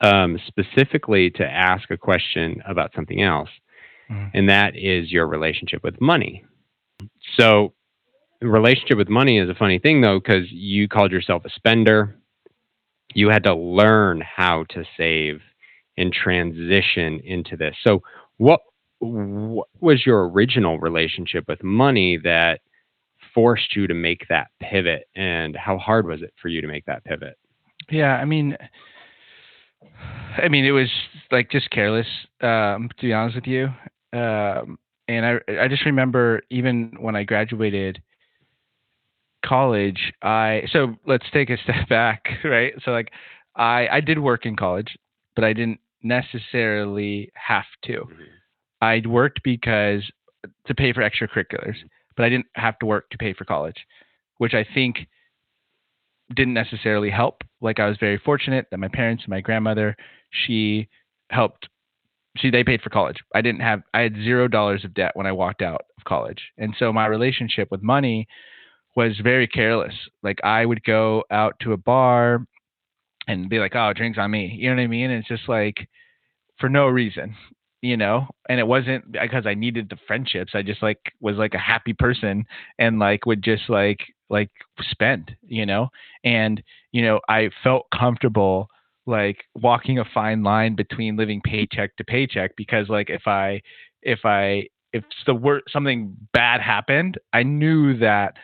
[0.01, 3.49] um, specifically to ask a question about something else.
[4.09, 4.31] Mhm.
[4.33, 6.43] and that is your relationship with money
[7.37, 7.73] so,
[8.41, 12.15] relationship with money is a funny thing though, because you called yourself a spender.
[13.13, 15.41] You had to learn how to save
[15.97, 17.75] and transition into this.
[17.83, 18.01] So,
[18.37, 18.61] what,
[18.99, 22.61] what was your original relationship with money that
[23.33, 25.07] forced you to make that pivot?
[25.15, 27.37] And how hard was it for you to make that pivot?
[27.89, 28.55] Yeah, I mean,
[30.37, 30.89] I mean, it was
[31.31, 32.07] like just careless.
[32.41, 33.69] Um, to be honest with you,
[34.13, 34.77] um,
[35.09, 38.01] and I I just remember even when I graduated
[39.43, 42.73] college, I so let's take a step back, right?
[42.85, 43.11] So like,
[43.55, 44.95] I I did work in college,
[45.35, 47.93] but I didn't necessarily have to.
[47.93, 48.23] Mm-hmm.
[48.81, 50.03] I worked because
[50.67, 51.75] to pay for extracurriculars,
[52.15, 53.85] but I didn't have to work to pay for college,
[54.37, 55.07] which I think
[56.35, 57.41] didn't necessarily help.
[57.61, 59.97] Like I was very fortunate that my parents and my grandmother,
[60.45, 60.87] she
[61.31, 61.67] helped
[62.37, 63.17] she they paid for college.
[63.33, 66.41] I didn't have I had zero dollars of debt when I walked out of college.
[66.57, 68.27] And so my relationship with money
[68.95, 69.93] was very careless.
[70.23, 72.45] Like I would go out to a bar
[73.27, 74.55] and be like, Oh, drinks on me.
[74.59, 75.11] You know what I mean?
[75.11, 75.87] And it's just like
[76.59, 77.35] for no reason,
[77.81, 78.27] you know?
[78.49, 80.51] And it wasn't because I needed the friendships.
[80.53, 82.45] I just like was like a happy person
[82.77, 85.89] and like would just like like spend, you know?
[86.23, 86.61] And,
[86.91, 88.69] you know, I felt comfortable
[89.09, 93.61] like walking a fine line between living paycheck to paycheck because like if I
[94.01, 98.35] if I if the word something bad happened, I knew that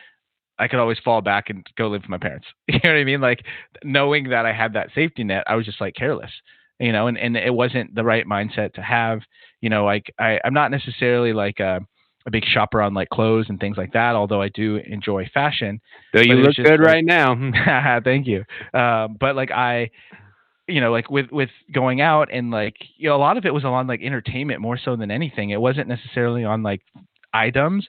[0.58, 2.46] I could always fall back and go live with my parents.
[2.68, 3.20] You know what I mean?
[3.20, 3.44] Like
[3.84, 6.30] knowing that I had that safety net, I was just like careless,
[6.78, 9.20] you know, and, and it wasn't the right mindset to have,
[9.60, 11.80] you know, like I, I'm not necessarily like a,
[12.26, 15.80] a big shopper on like clothes and things like that, although I do enjoy fashion.
[16.12, 18.00] Though you look good like- right now.
[18.04, 18.44] Thank you.
[18.74, 19.90] Um, but like I,
[20.68, 23.54] you know, like with with going out and like you know, a lot of it
[23.54, 25.50] was on like entertainment more so than anything.
[25.50, 26.82] It wasn't necessarily on like
[27.32, 27.86] items.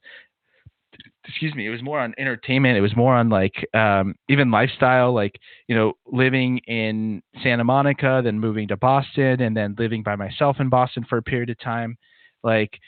[1.28, 1.66] Excuse me.
[1.66, 2.78] It was more on entertainment.
[2.78, 8.22] It was more on like um, even lifestyle, like you know, living in Santa Monica,
[8.24, 11.60] then moving to Boston, and then living by myself in Boston for a period of
[11.60, 11.98] time.
[12.44, 12.80] Like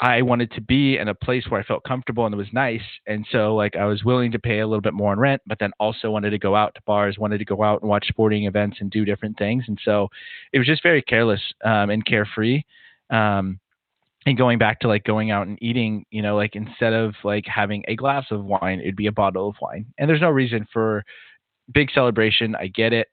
[0.00, 2.82] I wanted to be in a place where I felt comfortable and it was nice.
[3.06, 5.58] And so like I was willing to pay a little bit more in rent, but
[5.58, 8.44] then also wanted to go out to bars, wanted to go out and watch sporting
[8.46, 9.64] events and do different things.
[9.66, 10.08] And so
[10.52, 12.62] it was just very careless um, and carefree.
[13.10, 13.58] Um,
[14.24, 17.44] and going back to like going out and eating, you know, like instead of like
[17.46, 19.86] having a glass of wine, it'd be a bottle of wine.
[19.98, 21.04] And there's no reason for
[21.72, 22.54] big celebration.
[22.54, 23.08] I get it.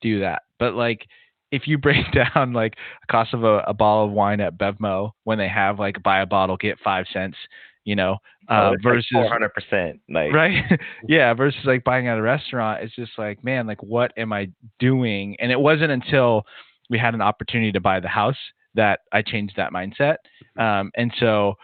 [0.00, 0.42] Do that.
[0.58, 1.06] But like
[1.54, 5.12] if you break down like a cost of a, a bottle of wine at Bevmo
[5.24, 7.36] when they have like buy a bottle get five cents,
[7.84, 10.00] you know, uh, versus four hundred percent.
[10.08, 10.62] Like right
[11.08, 14.48] yeah versus like buying at a restaurant it's just like man like what am i
[14.78, 16.44] doing and it wasn't until
[16.90, 18.36] we had an opportunity to buy the house
[18.74, 20.16] that i changed that mindset
[20.58, 21.54] um, and so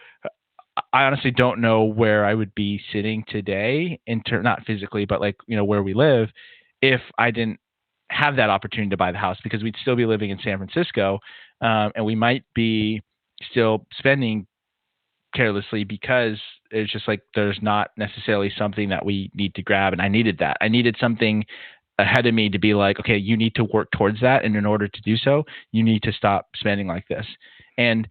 [0.93, 5.21] i honestly don't know where i would be sitting today in ter- not physically but
[5.21, 6.29] like you know where we live
[6.81, 7.59] if i didn't
[8.11, 11.19] have that opportunity to buy the house because we'd still be living in san francisco
[11.61, 13.01] um, and we might be
[13.49, 14.45] still spending
[15.33, 16.37] carelessly because
[16.71, 20.37] it's just like there's not necessarily something that we need to grab and i needed
[20.39, 20.57] that.
[20.61, 21.45] I needed something
[21.99, 24.65] ahead of me to be like okay you need to work towards that and in
[24.65, 27.25] order to do so you need to stop spending like this.
[27.77, 28.07] And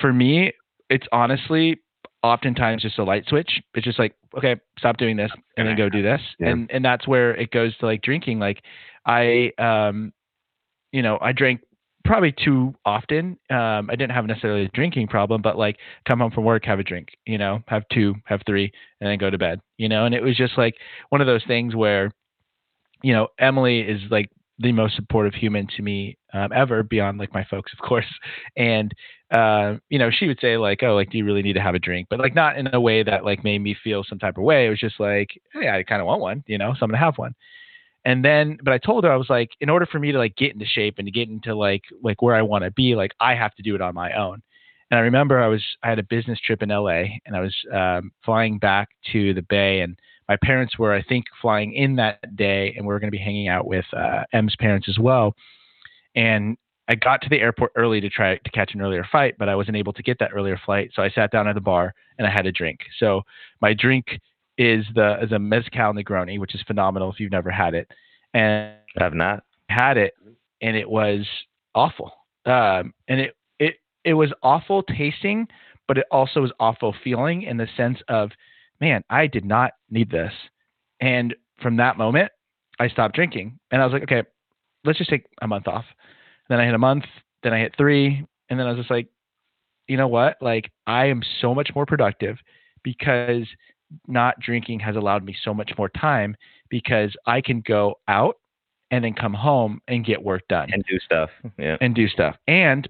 [0.00, 0.52] for me
[0.88, 1.80] it's honestly
[2.22, 3.60] oftentimes just a light switch.
[3.74, 6.20] It's just like, okay, stop doing this and then go do this.
[6.38, 6.48] Yeah.
[6.48, 8.38] And and that's where it goes to like drinking.
[8.38, 8.62] Like
[9.06, 10.12] I um
[10.92, 11.60] you know, I drank
[12.04, 13.38] probably too often.
[13.50, 16.78] Um I didn't have necessarily a drinking problem, but like come home from work, have
[16.78, 19.60] a drink, you know, have two, have three, and then go to bed.
[19.78, 20.76] You know, and it was just like
[21.08, 22.12] one of those things where,
[23.02, 24.30] you know, Emily is like
[24.62, 28.06] the most supportive human to me um, ever beyond like my folks of course.
[28.56, 28.94] And
[29.30, 31.74] uh, you know she would say like oh like do you really need to have
[31.74, 32.08] a drink?
[32.10, 34.66] But like not in a way that like made me feel some type of way.
[34.66, 36.98] It was just like hey i kind of want one you know so i'm gonna
[36.98, 37.34] have one.
[38.04, 40.36] And then but i told her i was like in order for me to like
[40.36, 43.12] get into shape and to get into like like where i want to be like
[43.20, 44.42] i have to do it on my own.
[44.90, 47.54] And i remember i was i had a business trip in la and i was
[47.72, 49.96] um, flying back to the bay and
[50.32, 53.22] my parents were, I think, flying in that day, and we were going to be
[53.22, 55.34] hanging out with uh, M's parents as well.
[56.14, 56.56] And
[56.88, 59.56] I got to the airport early to try to catch an earlier flight, but I
[59.56, 60.90] wasn't able to get that earlier flight.
[60.94, 62.80] So I sat down at the bar and I had a drink.
[62.98, 63.20] So
[63.60, 64.06] my drink
[64.56, 67.86] is the is a mezcal Negroni, which is phenomenal if you've never had it.
[68.32, 69.44] And I've not.
[69.68, 70.14] had it,
[70.62, 71.28] and it was
[71.74, 72.10] awful.
[72.46, 75.46] Um, and it it it was awful tasting,
[75.88, 78.30] but it also was awful feeling in the sense of
[78.82, 80.32] man, I did not need this.
[81.00, 82.32] And from that moment,
[82.80, 83.58] I stopped drinking.
[83.70, 84.24] And I was like, okay,
[84.84, 85.84] let's just take a month off.
[85.88, 87.04] And Then I hit a month,
[87.44, 88.26] then I hit three.
[88.50, 89.06] And then I was just like,
[89.86, 90.36] you know what?
[90.40, 92.38] Like, I am so much more productive
[92.82, 93.46] because
[94.08, 96.34] not drinking has allowed me so much more time
[96.68, 98.36] because I can go out
[98.90, 101.30] and then come home and get work done And do stuff.
[101.56, 101.76] Yeah.
[101.80, 102.36] and do stuff.
[102.48, 102.88] And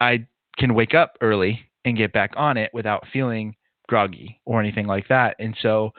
[0.00, 3.54] I can wake up early and get back on it without feeling
[3.88, 5.36] groggy or anything like that.
[5.38, 5.92] And so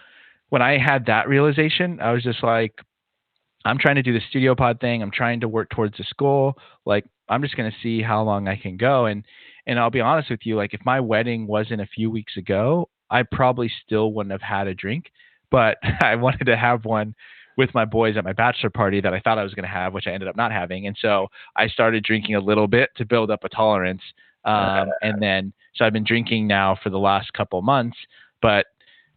[0.49, 2.73] when I had that realization, I was just like,
[3.65, 5.01] I'm trying to do the studio pod thing.
[5.01, 6.55] I'm trying to work towards this goal.
[6.85, 9.05] Like I'm just going to see how long I can go.
[9.05, 9.23] And
[9.65, 12.89] and I'll be honest with you, like if my wedding wasn't a few weeks ago,
[13.09, 15.11] I probably still wouldn't have had a drink.
[15.51, 17.15] But I wanted to have one
[17.57, 19.93] with my boys at my bachelor party that I thought I was going to have,
[19.93, 20.87] which I ended up not having.
[20.87, 24.03] And so I started drinking a little bit to build up a tolerance.
[24.47, 27.97] Um, and then, so I've been drinking now for the last couple months.
[28.41, 28.65] But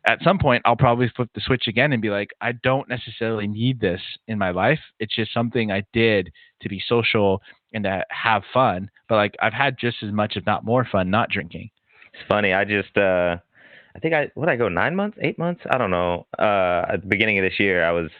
[0.06, 3.46] at some point, I'll probably flip the switch again and be like, I don't necessarily
[3.46, 4.80] need this in my life.
[4.98, 6.30] It's just something I did
[6.62, 8.90] to be social and to have fun.
[9.08, 11.70] But like, I've had just as much, if not more fun, not drinking.
[12.12, 12.52] It's funny.
[12.52, 13.36] I just uh
[13.94, 15.62] I think I what I go nine months, eight months?
[15.70, 16.26] I don't know.
[16.38, 18.10] Uh at the beginning of this year I was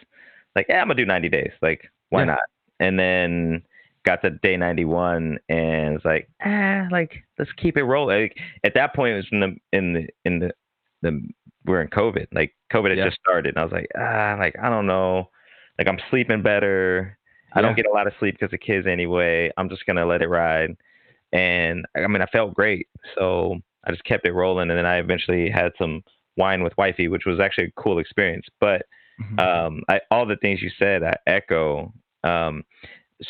[0.55, 1.51] like, yeah, I'm gonna do ninety days.
[1.61, 2.25] Like, why Yeah.
[2.25, 2.39] not?
[2.79, 3.63] And then
[4.05, 8.21] got to day ninety one and it's like, ah, like let's keep it rolling.
[8.23, 10.51] Like, at that point it was in the in the in the
[11.01, 11.21] the
[11.65, 12.27] we're in COVID.
[12.33, 13.05] Like COVID had Yeah.
[13.05, 15.29] just started and I was like, ah, like I don't know.
[15.77, 17.17] Like I'm sleeping better.
[17.53, 19.51] I don't get a lot of sleep because of kids anyway.
[19.57, 20.75] I'm just gonna let it ride.
[21.33, 22.87] And I mean, I felt great,
[23.17, 24.69] so I just kept it rolling.
[24.69, 26.03] And then I eventually had some
[26.37, 28.45] wine with wifey, which was actually a cool experience.
[28.59, 28.85] But
[29.21, 29.39] Mhm.
[29.39, 31.93] um, I, all the things you said, I echo.
[32.23, 32.63] Um,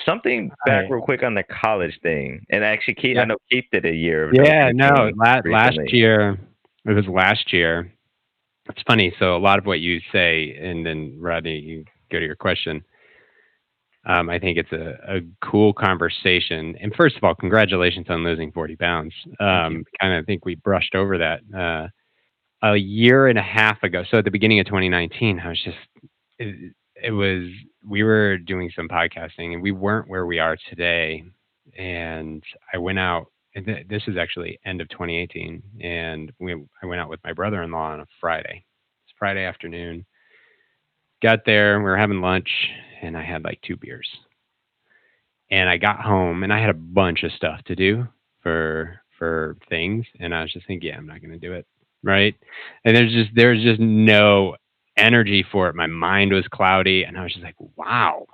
[0.05, 0.91] something back Right.
[0.91, 3.21] real quick on the college thing, and actually, Keith, Yeah.
[3.23, 4.29] I know Keith did a year.
[4.33, 6.37] Yeah, no, la- last year
[6.85, 7.91] it was last year.
[8.69, 9.13] It's funny.
[9.19, 12.83] So a lot of what you say, and then Rodney, you go to your question.
[14.05, 16.75] Um, I think it's a, a cool conversation.
[16.81, 19.13] And first of all, congratulations on losing 40 pounds.
[19.39, 21.87] Um, kind of think we brushed over that uh,
[22.67, 24.03] a year and a half ago.
[24.09, 25.77] So at the beginning of 2019, I was just,
[27.03, 27.49] it, was,
[27.87, 31.23] we were doing some podcasting and we weren't where we are today.
[31.77, 36.85] And I went out and th- this is actually end of 2018 and we I
[36.85, 38.65] went out with my brother-in-law on a Friday.
[39.05, 40.05] It's Friday afternoon.
[41.21, 42.49] Got there, we were having lunch
[43.01, 44.07] and I had like two beers.
[45.49, 48.07] And I got home and I had a bunch of stuff to do
[48.41, 51.67] for for things and I was just thinking, yeah, I'm not going to do it,
[52.03, 52.35] right?
[52.85, 54.55] And there's just there's just no
[54.97, 55.75] energy for it.
[55.75, 58.25] My mind was cloudy and I was just like, wow.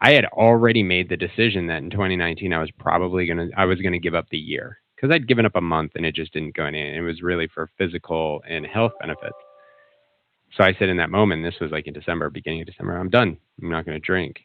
[0.00, 3.80] I had already made the decision that in 2019 I was probably gonna I was
[3.80, 6.54] gonna give up the year because I'd given up a month and it just didn't
[6.54, 6.74] go in.
[6.74, 9.36] It was really for physical and health benefits.
[10.56, 13.10] So I said in that moment, this was like in December, beginning of December, I'm
[13.10, 13.38] done.
[13.62, 14.40] I'm not gonna drink.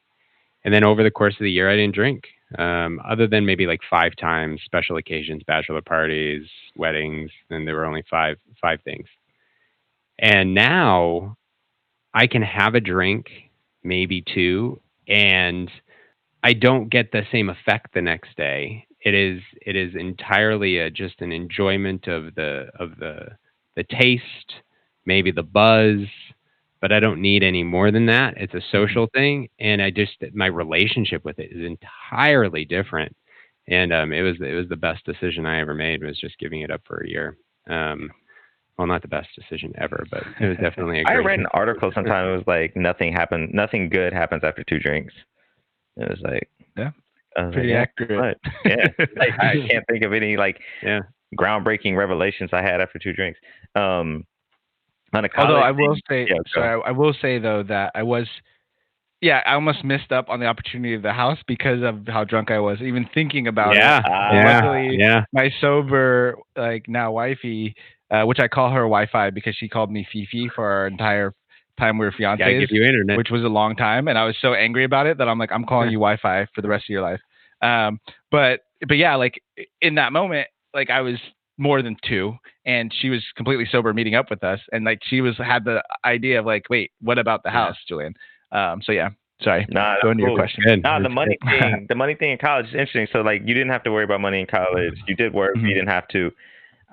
[0.64, 2.24] And then over the course of the year, I didn't drink,
[2.58, 7.86] um, other than maybe like five times, special occasions, bachelor parties, weddings, and there were
[7.86, 9.08] only five five things.
[10.22, 11.38] And now
[12.14, 13.28] I can have a drink,
[13.84, 15.72] maybe two, and
[16.44, 18.86] I don't get the same effect the next day.
[19.02, 23.30] It is it is entirely a, just an enjoyment of the of the
[23.76, 24.54] the taste,
[25.06, 26.00] maybe the buzz,
[26.82, 28.36] but I don't need any more than that.
[28.38, 33.16] It's a social thing, and I just my relationship with it is entirely different.
[33.68, 36.62] And um, it was it was the best decision I ever made was just giving
[36.62, 37.38] it up for a year.
[37.70, 38.12] Um,
[38.78, 41.40] well, not the best decision ever, but it was definitely a I great I read
[41.40, 42.28] an article sometime.
[42.28, 45.14] It was like nothing happened, nothing good happens after two drinks.
[45.98, 46.92] It was like Yeah,
[47.38, 48.20] I was Pretty like, accurate.
[48.20, 48.38] right.
[48.66, 49.06] yeah.
[49.18, 51.02] Like, I can't think of any like Yeah.
[51.40, 53.40] groundbreaking revelations I had after two drinks.
[53.76, 54.26] Um,
[55.14, 57.64] on a college Although I will thing- say, Yeah, sorry, I, I will say though
[57.64, 58.28] that I was,
[59.20, 62.50] yeah, I almost missed up on the opportunity of the house because of how drunk
[62.50, 62.82] I was.
[62.82, 65.26] Even thinking about Yeah, it, Ah, yeah, luckily- yeah.
[65.34, 67.76] my sober like now wifey,
[68.12, 71.34] uh, which I call her Wi-Fi because she called me Fifi for our entire
[71.80, 73.18] time we were Gotta fiancés, give you internet.
[73.18, 75.52] which was a long time, and I was so angry about it that I'm like,
[75.52, 77.22] I'm calling you Wi-Fi for the rest of your life.
[77.62, 78.00] Um,
[78.30, 79.42] but but yeah, like
[79.82, 81.16] in that moment, like I was
[81.58, 82.34] more than two,
[82.66, 85.82] and she was completely sober meeting up with us, and like she was had the
[86.06, 87.66] idea of like, wait, what about the Yeah.
[87.68, 88.16] house, Julian?
[88.52, 89.10] Um, so yeah,
[89.42, 89.66] sorry.
[89.70, 90.64] Nah, Go into your question.
[90.64, 90.84] Good.
[90.84, 93.08] Nah, the money thing, the money thing in college is interesting.
[93.14, 94.96] So like, you didn't have to worry about money in college.
[95.08, 95.68] You did work, Mhm.
[95.68, 96.32] you didn't have to.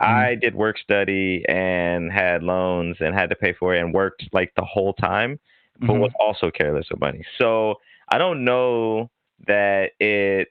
[0.00, 4.24] I did work study and had loans and had to pay for it and worked
[4.32, 5.38] like the whole time,
[5.80, 6.00] but Mhm.
[6.00, 7.24] was also careless with money.
[7.38, 9.10] So I don't know
[9.46, 10.48] that it.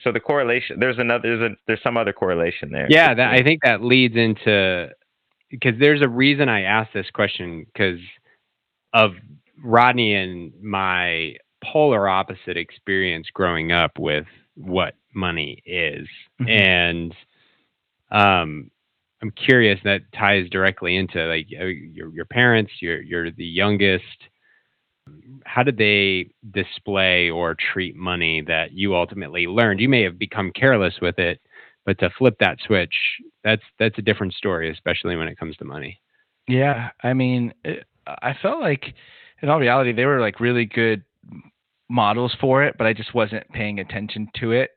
[0.00, 2.86] So the correlation, there's another, there's a, there's some other correlation there.
[2.88, 4.90] Yeah, that, I think that leads into
[5.50, 8.00] because there's a reason I asked this question because
[8.92, 9.14] of
[9.62, 16.06] Rodney and my polar opposite experience growing up with what money is,
[16.40, 16.48] Mhm.
[16.48, 17.16] and
[18.10, 18.70] um,
[19.22, 22.72] I'm curious that ties directly into like uh, your your parents.
[22.80, 24.04] You're you're the youngest.
[25.44, 29.80] How did they display or treat money that you ultimately learned?
[29.80, 31.40] You may have become careless with it,
[31.86, 32.94] but to flip that switch,
[33.42, 35.98] that's that's a different story, especially when it comes to money.
[36.46, 38.94] Yeah, I mean, it, I felt like,
[39.42, 41.02] in all reality, they were like really good
[41.88, 44.70] models for it, but I just wasn't paying attention to it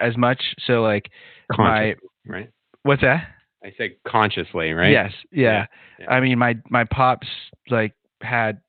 [0.00, 0.42] as much.
[0.66, 1.10] So like,
[1.56, 2.50] my Consciously, right?
[2.82, 3.28] what's that?
[3.64, 4.92] I said consciously, right?
[4.92, 5.66] Yes, yeah.
[5.98, 6.10] yeah.
[6.10, 7.26] I mean, my my pops
[7.68, 8.60] like had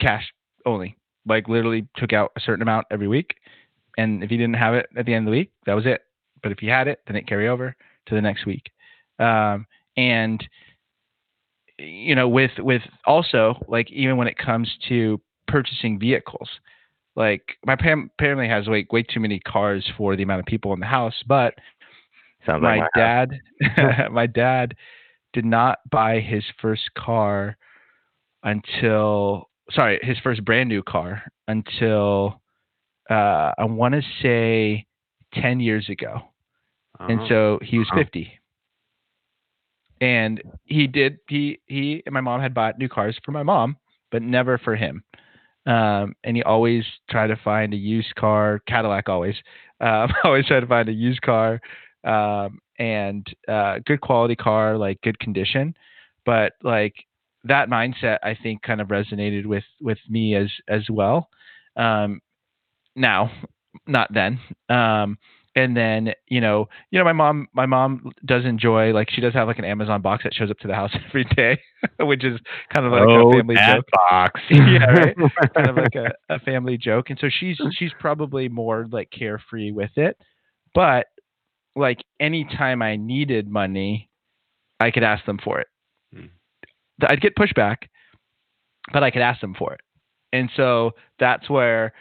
[0.00, 0.32] cash
[0.66, 0.96] only,
[1.26, 3.36] like literally took out a certain amount every week,
[3.96, 6.02] and if he didn't have it at the end of the week, that was it.
[6.42, 7.74] But if he had it, then it carry over
[8.06, 8.70] to the next week.
[9.18, 10.46] Um, and
[11.78, 16.48] you know, with with also like even when it comes to purchasing vehicles,
[17.16, 20.72] like my pam- family has like way too many cars for the amount of people
[20.72, 21.54] in the house, but
[22.46, 23.40] Sounds my like my dad
[24.12, 24.74] my dad
[25.32, 27.56] did not buy his first car
[28.42, 32.40] until sorry his first brand new car until
[33.10, 34.86] uh i want to say
[35.34, 36.20] 10 years ago.
[37.08, 37.98] And Oh, so he was wow.
[38.02, 38.40] 50
[40.00, 43.76] and he did he he and my mom had bought new cars for my mom
[44.10, 45.02] but never for him.
[45.66, 49.36] Um and he always tried to find a used car cadillac always
[49.80, 51.60] um always tried to find a used car
[52.04, 55.74] um and uh good quality car like good condition.
[56.24, 56.94] But like
[57.46, 61.28] that mindset i think kind of resonated with with me as as well.
[61.76, 62.20] Um
[62.96, 63.30] now
[63.86, 64.40] not then.
[64.68, 65.18] Um
[65.56, 69.34] and then you know you know my mom my mom does enjoy like she does
[69.34, 71.56] have like an amazon box that shows up to the house every day
[72.00, 72.38] which is
[72.72, 73.84] kind of like oh, a family joke.
[74.10, 74.40] box.
[74.50, 75.16] Yeah, right?
[75.54, 77.10] kind of like a, a family joke.
[77.10, 80.16] And so she's she's probably more like carefree with it.
[80.74, 81.06] But
[81.76, 84.08] like anytime i needed money
[84.80, 85.66] i could ask them for it
[86.14, 86.26] Hmm.
[87.08, 87.76] i'd get pushback
[88.92, 89.80] but i could ask them for it
[90.32, 91.92] and so that's where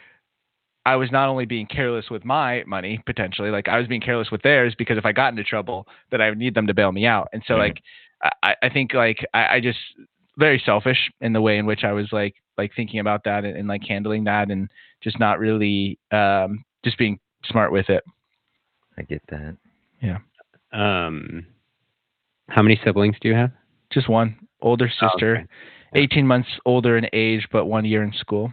[0.86, 4.32] i was not only being careless with my money potentially like i was being careless
[4.32, 6.92] with theirs because if i got into trouble that i would need them to bail
[6.92, 7.60] me out and so Mhm.
[7.60, 7.82] like
[8.42, 9.80] I, I think like I, I just
[10.38, 13.58] very selfish in the way in which I was like like thinking about that and,
[13.58, 14.70] and like handling that and
[15.04, 18.04] just not really um just being smart with it.
[18.98, 19.58] I get that.
[20.72, 21.46] Um,
[22.50, 23.52] how many siblings do you have?
[23.92, 25.46] Just one older Oh, sister, okay.
[25.94, 26.02] Yeah.
[26.02, 28.52] 18 months older in age, but one year in school.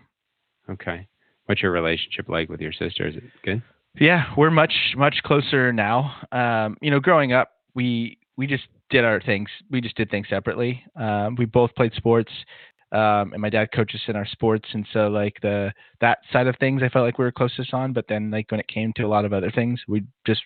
[0.68, 1.06] Okay.
[1.46, 3.08] What's your relationship like with your sister?
[3.08, 3.62] Is it good?
[3.98, 6.14] Yeah, we're much much closer now.
[6.30, 9.48] Um, you know, growing up, we we just did our things.
[9.70, 10.84] We just did things separately.
[10.94, 12.30] Um, we both played sports,
[12.92, 16.56] um, and my dad coaches in our sports, and so like the that side of
[16.58, 17.92] things, I felt like we were closest on.
[17.92, 20.42] But then like when it came to a lot of other things, we just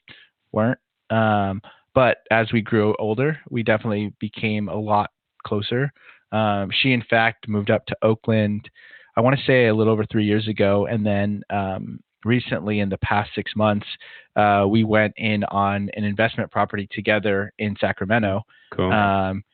[0.53, 0.79] weren't.
[1.11, 1.61] Um,
[1.95, 5.11] but as we grew older, we definitely became a lot
[5.47, 5.93] closer.
[6.33, 8.69] Um, she, in fact, moved up to Oakland.
[9.17, 12.89] I want to say a little over three years ago, and then um, recently, in
[12.89, 13.87] the past six months,
[14.35, 18.43] uh, we went in on an investment property together in Sacramento
[18.73, 18.93] Cool.
[18.93, 19.45] um,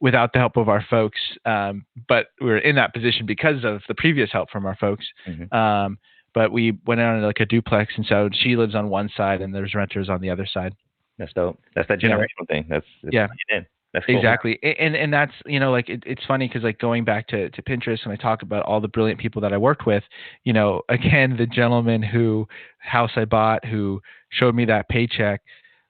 [0.00, 1.20] without the help of our folks.
[1.46, 5.06] Um, but we were in that position because of the previous help from our folks.
[5.26, 5.50] Mhm.
[5.54, 5.98] Um,
[6.34, 9.54] but we went on like a duplex, and so she lives on one side, and
[9.54, 10.74] there's renters on the other side.
[11.18, 11.58] That's dope.
[11.74, 12.10] That's that Yeah.
[12.10, 12.66] generational thing.
[12.68, 13.28] That's, that's Yeah.
[13.50, 13.66] in.
[13.92, 14.16] That's cool.
[14.16, 17.48] Exactly, and and that's you know like it, it's funny because like going back to
[17.48, 20.04] to Pinterest and I talk about all the brilliant people that I worked with,
[20.44, 22.46] you know, again the gentleman who
[22.78, 25.40] house I bought who showed me that paycheck,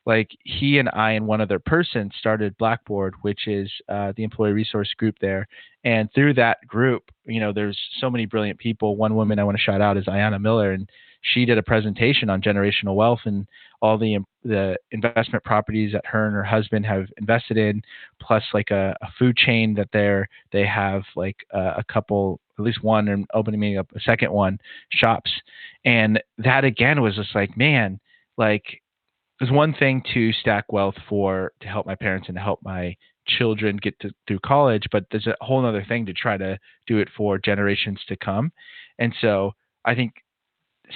[0.05, 4.53] like he and I and one other person started Blackboard, which is uh, the employee
[4.53, 5.49] resource group there,
[5.83, 8.95] and through that group, you know, there's so many brilliant people.
[8.97, 10.89] One woman I want to shout out is Ayana Miller, and
[11.23, 13.47] she did a presentation on generational wealth and
[13.83, 17.83] all the the investment properties that her and her husband have invested in,
[18.21, 22.83] plus like a, a food chain that they're they have like a couple, at least
[22.83, 24.59] one, and opening me up a second one
[24.91, 25.31] shops,
[25.85, 28.01] and that again was just like man,
[28.37, 28.65] like
[29.41, 32.97] it's one thing to stack wealth for to help my parents and to help my
[33.27, 36.57] children get to, through college, but there's a whole other thing to try to
[36.87, 38.51] do it for generations to come,
[38.99, 39.53] and so
[39.85, 40.15] I think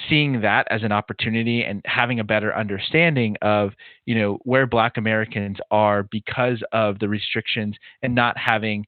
[0.08, 3.72] seeing that as an opportunity and having a better understanding of
[4.06, 8.86] you know where black americans are because of the restrictions and not having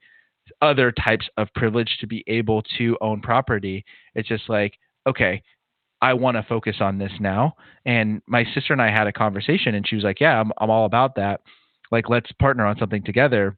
[0.60, 3.84] other types of privilege to be able to own property
[4.14, 4.74] it's just like
[5.06, 5.42] okay
[6.00, 7.54] i want to focus on this now.
[7.84, 10.70] And my sister and i had a conversation and she was like yeah i'm, I'm
[10.70, 11.40] all about that.
[11.90, 13.56] Like let's partner on something together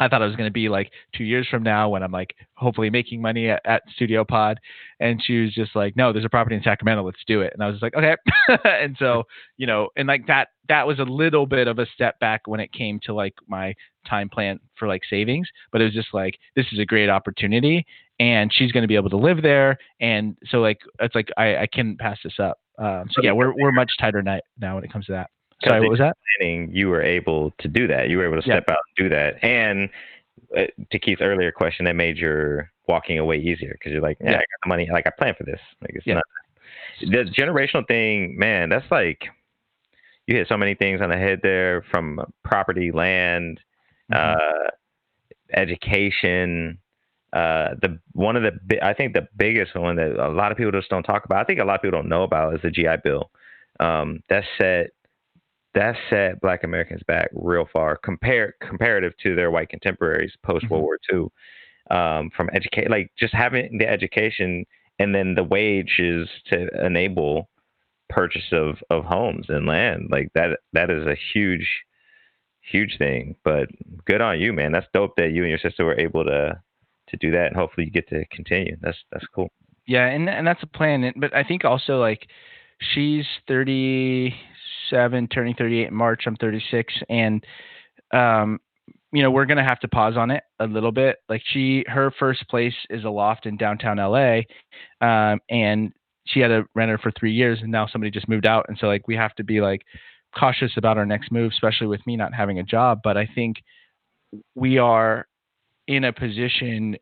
[0.00, 2.34] I thought it was going to be like two years from now when I'm like
[2.54, 4.58] hopefully making money at, at Studio Pod.
[4.98, 7.04] And she was just like, no, there's a property in Sacramento.
[7.04, 7.52] Let's do it.
[7.52, 8.16] And I was just like, okay.
[8.64, 9.22] and so,
[9.56, 12.58] you know, and like that, that was a little bit of a step back when
[12.58, 13.72] it came to like my
[14.08, 15.48] time plan for like savings.
[15.70, 17.86] But it was just like, this is a great opportunity
[18.18, 19.78] and she's going to be able to live there.
[20.00, 22.58] And so like, it's like, I, I can pass this up.
[22.78, 25.30] Um, so yeah, we're, we're much tighter now when it comes to that.
[25.62, 26.16] Sorry, what was that?
[26.38, 28.08] Planning, you were able to do that.
[28.08, 28.74] You were able to step yeah.
[28.74, 29.42] out and do that.
[29.42, 29.88] And
[30.56, 34.32] uh, to Keith's earlier question, that made your walking away easier because you're like, yeah,
[34.32, 34.88] yeah, I got the money.
[34.92, 35.60] Like I planned for this.
[35.80, 36.14] Like it's yeah.
[36.14, 36.24] not
[37.00, 38.68] the generational thing, man.
[38.68, 39.24] That's like
[40.26, 43.60] you hit so many things on the head there from property, land,
[44.12, 44.38] mm-hmm.
[44.38, 44.70] uh,
[45.52, 46.78] education.
[47.32, 50.72] Uh, the one of the I think the biggest one that a lot of people
[50.72, 51.40] just don't talk about.
[51.40, 53.30] I think a lot of people don't know about is the GI Bill.
[53.80, 54.90] Um, that set
[55.74, 60.84] that set Black Americans back real far compared comparative to their white contemporaries post World
[60.84, 61.16] mm-hmm.
[61.16, 61.28] War II.
[61.90, 64.64] Um, from educate, like just having the education
[64.98, 67.50] and then the wages to enable
[68.08, 71.68] purchase of of homes and land, like that that is a huge
[72.62, 73.36] huge thing.
[73.44, 73.68] But
[74.06, 74.72] good on you, man.
[74.72, 76.60] That's dope that you and your sister were able to
[77.08, 78.76] to do that, and hopefully you get to continue.
[78.80, 79.50] That's that's cool.
[79.86, 81.12] Yeah, and and that's a plan.
[81.16, 82.26] But I think also like
[82.94, 83.26] she's
[84.90, 86.24] 37, turning 38 in March.
[86.26, 87.44] I'm 36, and
[88.12, 88.60] um,
[89.12, 91.18] you know we're gonna have to pause on it a little bit.
[91.28, 94.40] Like she, her first place is a loft in downtown LA,
[95.00, 95.92] um, and
[96.26, 98.86] she had a renter for three years, and now somebody just moved out, and so
[98.86, 99.82] like we have to be like
[100.36, 103.00] cautious about our next move, especially with me not having a job.
[103.02, 103.56] But I think
[104.54, 105.26] we are
[105.86, 106.96] in a position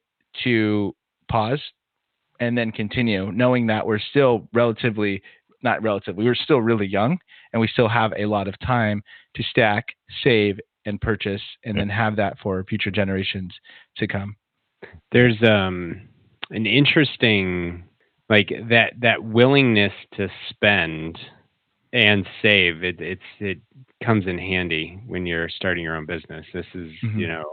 [0.45, 0.95] to
[1.30, 1.61] pause
[2.41, 5.22] and then continue, knowing that we're still relatively
[5.62, 7.18] not relatively, we're still really young
[7.53, 9.03] and we still have a lot of time
[9.37, 9.87] to stack,
[10.23, 13.53] save, and purchase, and then have that for future generations
[13.97, 14.37] to come.
[15.13, 16.09] There's um,
[16.51, 17.85] an interesting,
[18.29, 21.19] like that that willingness to spend
[21.93, 22.83] and save.
[22.83, 23.59] It it's it
[24.05, 26.47] comes in handy when you're starting your own business.
[26.53, 27.19] This is mm-hmm.
[27.19, 27.45] you know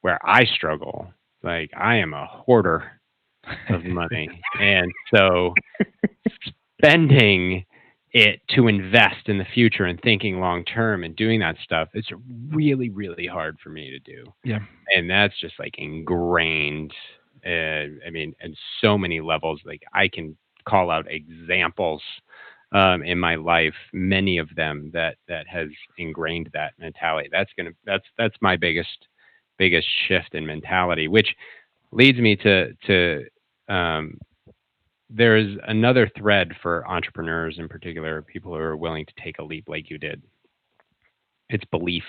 [0.00, 1.12] where I struggle.
[1.42, 3.00] Like I am a hoarder
[3.68, 4.28] of money,
[4.60, 5.54] and so
[6.78, 7.64] spending
[8.12, 12.10] it to invest in the future and thinking long term and doing that stuff it's
[12.50, 14.24] really really hard for me to do.
[14.44, 14.60] Yeah.
[14.94, 16.92] And that's just like ingrained
[17.44, 22.02] uh, i mean and so many levels like i can call out examples
[22.72, 27.28] um, in my life many of them that that has ingrained that mentality.
[27.30, 29.08] That's gonna that's that's my biggest
[29.58, 31.34] biggest shift in mentality which
[31.90, 33.24] leads me to to
[33.68, 34.18] um,
[35.14, 39.68] there's another thread for entrepreneurs in particular, people who are willing to take a leap
[39.68, 40.22] like you did.
[41.48, 42.04] It's belief.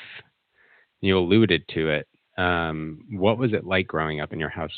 [1.02, 2.08] You alluded to it.
[2.38, 4.72] Um, what was it like growing up in your house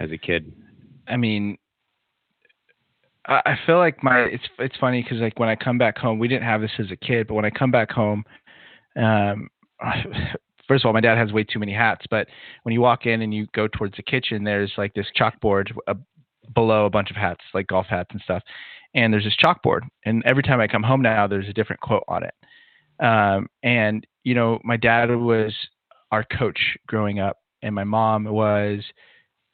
[0.00, 0.52] as a kid?
[1.08, 1.56] I mean,
[3.26, 6.26] I feel like my it's it's funny because like when I come back home, we
[6.26, 8.24] didn't have this as a kid, but when I come back home,
[8.96, 9.48] um,
[10.66, 12.04] first of all, my dad has way too many hats.
[12.10, 12.26] But
[12.64, 15.70] when you walk in and you go towards the kitchen, there's like this chalkboard
[16.54, 18.42] below a bunch of hats, like golf hats and stuff.
[18.94, 22.04] And there's this chalkboard, and every time I come home now, there's a different quote
[22.08, 22.34] on it.
[23.04, 25.54] Um, and you know, my dad was
[26.10, 28.80] our coach growing up, and my mom was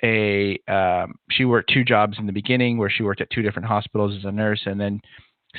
[0.03, 3.69] a um, she worked two jobs in the beginning where she worked at two different
[3.69, 5.01] hospitals as a nurse, and then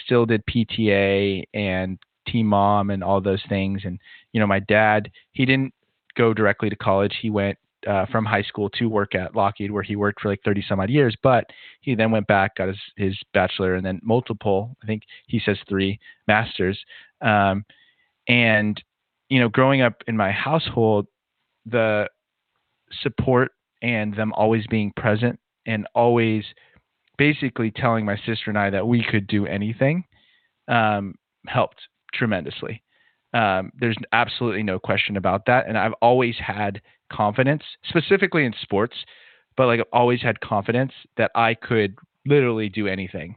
[0.03, 3.81] still did PTA and team mom and all those things.
[3.85, 3.99] And
[4.33, 5.73] you know, my dad, he didn't
[6.17, 7.15] go directly to college.
[7.21, 10.41] He went uh, from high school to work at Lockheed, where he worked for like
[10.43, 11.15] 30 some odd years.
[11.21, 11.45] But
[11.81, 15.57] he then went back, got his, his bachelor, and then multiple, I think he says
[15.69, 16.79] three masters.
[17.21, 17.65] Um,
[18.27, 18.81] and,
[19.29, 21.07] you know, growing up in my household,
[21.65, 22.09] the
[23.01, 23.51] support
[23.81, 26.43] and them always being present and always
[27.17, 30.03] basically telling my sister and I that we could do anything
[30.67, 31.15] um,
[31.47, 31.81] helped
[32.13, 32.83] tremendously.
[33.33, 35.67] Um, there's absolutely no question about that.
[35.67, 38.95] And I've always had confidence, specifically in sports,
[39.55, 41.95] but like always had confidence that I could
[42.25, 43.35] literally do anything.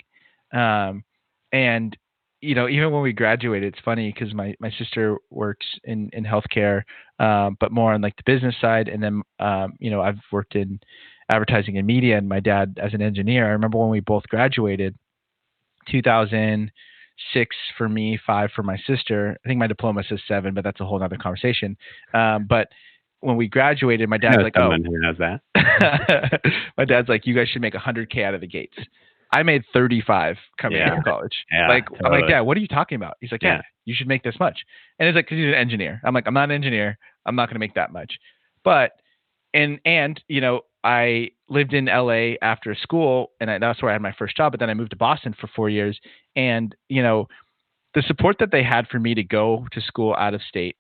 [0.53, 1.05] Um,
[1.53, 1.97] and
[2.41, 6.25] you know, even when we graduated, it's funny because my, my sister works in, in
[6.25, 6.83] healthcare,
[7.19, 8.89] um, but more on like the business side.
[8.89, 10.81] And then, um, you know, I've worked in
[11.31, 13.47] advertising and media and my dad as an engineer.
[13.47, 14.97] I remember when we both graduated
[15.91, 19.37] 2006 for me, five for my sister.
[19.45, 21.77] I think my diploma says seven, but that's a whole other conversation.
[22.15, 22.69] Um, but
[23.21, 25.41] when we graduated, my dad's like, "Oh, who knows that?"
[26.79, 28.77] my dad's like, "You guys should make 100k out of the gates."
[29.33, 30.91] I made 35 coming Yeah.
[30.93, 31.33] out of college.
[31.53, 32.33] Yeah, like I'm like, totally.
[32.33, 33.15] Dad, what are you talking about?
[33.21, 33.63] He's like, Yeah, Yeah.
[33.85, 34.59] you should make this much.
[34.99, 36.01] And it's like, because he's an engineer.
[36.05, 36.99] I'm like, I'm not an engineer.
[37.27, 38.19] I'm not going to make that much.
[38.65, 38.91] But
[39.55, 43.95] and and you know, I lived in LA after school, and I, that's where I
[43.95, 44.53] had my first job.
[44.53, 46.01] But then I moved to Boston for four years,
[46.35, 47.29] and you know,
[47.95, 50.75] the support that they had for me to go to school out of state,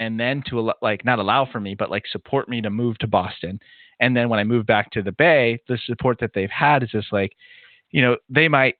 [0.00, 3.06] and then to like not allow for me, but like support me to move to
[3.06, 3.60] Boston.
[4.00, 6.90] And then when I move back to the Bay, the support that they've had is
[6.90, 7.32] just like,
[7.90, 8.76] you know, they might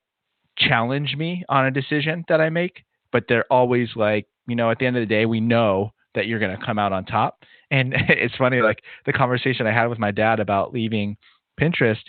[0.58, 4.78] challenge me on a decision that I make, but they're always like, you know, at
[4.78, 7.38] the end of the day, we know that you're going to come out on top.
[7.70, 11.16] And it's funny, like the conversation I had with my dad about leaving
[11.60, 12.02] Pinterest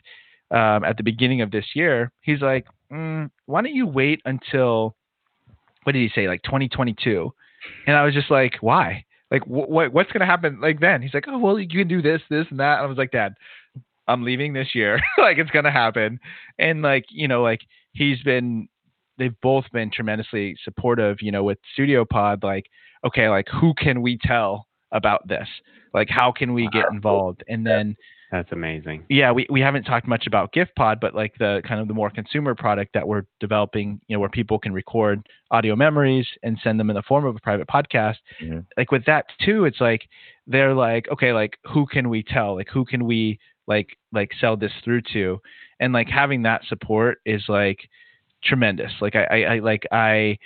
[0.51, 2.12] um, at the beginning of this year.
[2.22, 4.95] He's like, mm, why don't you wait until,
[5.84, 7.32] what did he say, like 2022?
[7.88, 9.05] And I was just like, why?
[9.32, 11.01] Like, wh- what what's going to happen like then?
[11.01, 12.78] He's like, oh, well, you can do this, this, and that.
[12.78, 13.34] And I was like, Dad,
[14.07, 14.99] I'm leaving this year.
[15.18, 16.20] like, it's going to happen.
[16.59, 17.61] And like, you know, like
[17.93, 18.68] he's been,
[19.18, 22.43] they've both been tremendously supportive, you know, with Studio Pod.
[22.43, 22.66] Like,
[23.05, 25.47] okay, like who can we tell about this?
[25.93, 27.43] Like, how can we get involved?
[27.47, 27.95] And then,
[28.32, 29.05] That's amazing.
[29.09, 31.93] yeah, we, we haven't talked much about Gift Pod, but like the kind of the
[31.93, 36.57] more consumer product that we're developing, you know, where people can record audio memories and
[36.63, 38.15] send them in the form of a private podcast.
[38.41, 38.65] Mhm.
[38.78, 40.01] Like with that too, it's like
[40.47, 42.55] they're like, okay, like who can we tell?
[42.55, 45.39] Like who can we like like sell this through to?
[45.80, 47.80] And like having that support is like
[48.43, 48.91] tremendous.
[49.01, 50.38] Like I, I, I like I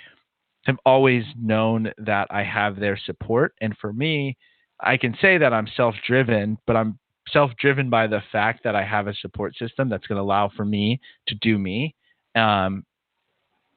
[0.64, 3.54] have always known that I have their support.
[3.60, 4.36] And for me,
[4.80, 6.98] I can say that I'm self driven, but I'm
[7.32, 10.50] self driven by the fact that I have a support system that's going to allow
[10.54, 11.94] for me to do me.
[12.34, 12.84] Um,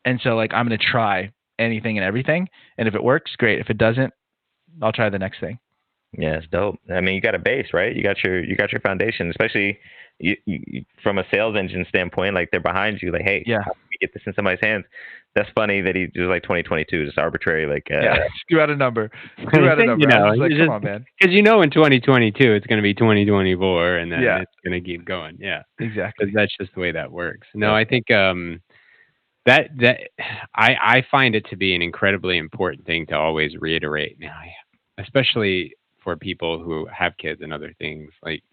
[0.06, 2.50] and so, like, I'm going to try anything and everything.
[2.78, 3.60] And if it works, great.
[3.60, 4.14] If it doesn't,
[4.82, 5.60] I'll try the next thing.
[6.18, 6.80] Yeah, it's dope.
[6.94, 7.96] I mean, you got a base, right?
[7.96, 9.80] You got your you got your foundation, especially
[10.20, 12.36] you, you, from a sales engine standpoint.
[12.36, 13.12] Like they're behind you.
[13.12, 13.64] Like, hey, Yeah.
[14.04, 14.86] How can we get this in somebody's hands?
[15.36, 17.66] That's funny that he was like 2022, just arbitrary.
[17.66, 19.10] Like, uh, yeah, screw out a number.
[19.48, 20.08] Screw out a You number.
[20.08, 21.06] know, like, you come on, man.
[21.20, 24.40] Because you know in 2022 it's going to be 2024 and then Yeah.
[24.42, 25.38] it's going to keep going.
[25.40, 25.64] Yeah.
[25.80, 26.26] Exactly.
[26.26, 27.48] because that's just the way that works.
[27.56, 28.62] No, I think um,
[29.46, 30.00] that that
[30.56, 34.18] I I find it to be an incredibly important thing to always reiterate.
[34.20, 34.40] Now,
[35.00, 35.74] especially
[36.04, 38.12] for people who have kids and other things.
[38.24, 38.44] Like,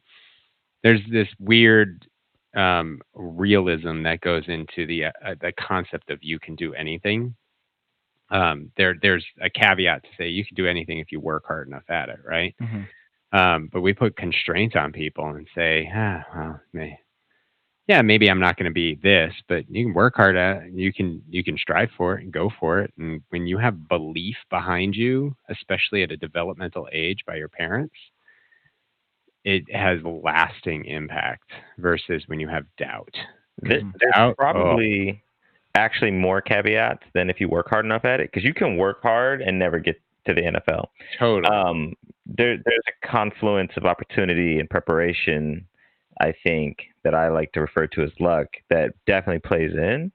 [0.82, 2.07] there's this weird
[2.57, 7.34] um, realism that goes into the uh, the concept of you can do anything.
[8.30, 11.68] Um, there there's a caveat to say you can do anything if you work hard
[11.68, 12.55] enough at it, right?
[12.61, 12.86] Mhm.
[13.32, 16.98] Um, but we put constraints on people and say, ah, well, may,
[17.86, 20.72] yeah, maybe I'm not going to be this, but you can work hard at it.
[20.72, 22.92] You can you can strive for it and go for it.
[22.98, 27.94] And when you have belief behind you, especially at a developmental age by your parents,
[29.45, 33.14] it has lasting impact versus when you have doubt.
[33.59, 33.93] This, Mhm.
[33.99, 34.34] there's Out- oh.
[34.34, 35.22] probably
[35.74, 39.03] actually more caveats than if you work hard enough at it, because you can work
[39.03, 40.91] hard and never get to the NFL.
[41.18, 41.55] Totally.
[41.55, 41.95] Um,
[42.26, 45.66] there, there's a confluence of opportunity and preparation.
[46.20, 50.12] I think that I like to refer to as luck that definitely plays in.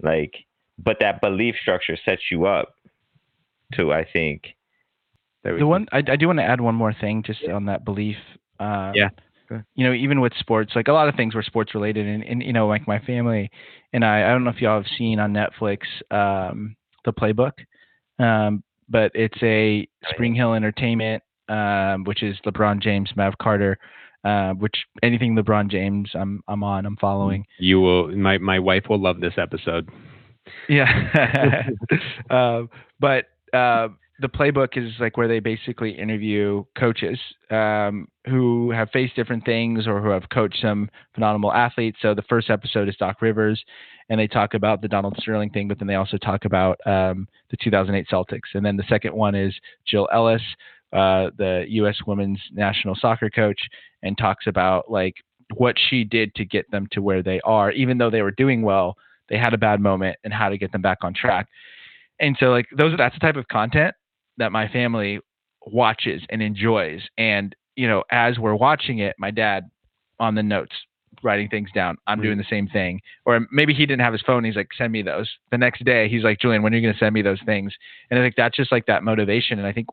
[0.00, 0.44] Like,
[0.78, 2.74] but that belief structure sets you up
[3.74, 4.56] to, I think, That would
[5.44, 8.16] the one I, I do want to add one more thing just on that belief.
[8.58, 9.08] Uh, Yeah.
[9.74, 12.42] You know, even with sports, like a lot of things were sports related, and, and
[12.42, 13.50] you know, like my family
[13.94, 14.26] and I.
[14.26, 15.78] I don't know if y'all have seen on Netflix
[16.10, 16.76] um,
[17.06, 17.52] the Playbook,
[18.18, 23.78] um, but it's a Spring Hill Entertainment, um, which is LeBron James, Mav Carter,
[24.22, 27.46] uh, which anything LeBron James, I'm I'm on, I'm following.
[27.58, 28.08] You will.
[28.08, 29.88] My my wife will love this episode.
[30.68, 31.68] Yeah.
[32.30, 32.68] um,
[33.00, 33.88] but uh,
[34.20, 37.18] the playbook is like where they basically interview coaches
[37.50, 41.98] um, who have faced different things or who have coached some phenomenal athletes.
[42.02, 43.62] So the first episode is Doc Rivers,
[44.08, 47.28] and they talk about the Donald Sterling thing, but then they also talk about um,
[47.50, 48.54] the 2008 Celtics.
[48.54, 49.54] And then the second one is
[49.86, 50.42] Jill Ellis,
[50.92, 51.96] uh, the U.S.
[52.06, 53.60] Women's National Soccer coach,
[54.02, 55.14] and talks about like
[55.54, 58.62] what she did to get them to where they are, even though they were doing
[58.62, 58.96] well.
[59.28, 61.46] They had a bad moment, and how to get them back on track.
[62.18, 63.94] And so, like those, are that's the type of content
[64.38, 65.20] that my family
[65.66, 67.00] watches and enjoys.
[67.18, 69.70] And you know, as we're watching it, my dad
[70.18, 70.72] on the notes
[71.22, 71.96] writing things down.
[72.06, 73.00] I'm doing the same thing.
[73.24, 74.44] Or maybe he didn't have his phone.
[74.44, 75.28] He's like, send me those.
[75.50, 77.72] The next day, he's like, Julian, when are you going to send me those things?
[78.10, 79.58] And I think that's just like that motivation.
[79.58, 79.88] And I think,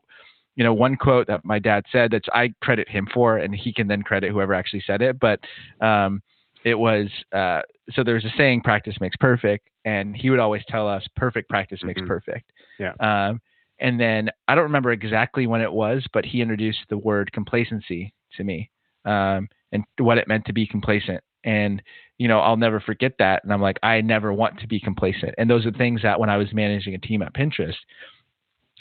[0.54, 3.72] you know, one quote that my dad said that I credit him for, and he
[3.72, 5.18] can then credit whoever actually said it.
[5.18, 5.40] But
[5.80, 6.22] um,
[6.64, 9.68] it was uh, so there's a saying, practice makes perfect.
[9.84, 12.06] And he would always tell us, perfect practice makes Mhm.
[12.08, 12.50] perfect.
[12.78, 12.92] Yeah.
[13.00, 13.40] Um,
[13.78, 18.12] and then I don't remember exactly when it was, but he introduced the word complacency
[18.36, 18.70] to me
[19.04, 21.22] um, and what it meant to be complacent.
[21.44, 21.82] And,
[22.18, 23.44] you know, I'll never forget that.
[23.44, 25.34] And I'm like, I never want to be complacent.
[25.38, 27.76] And those are things that when I was managing a team at Pinterest,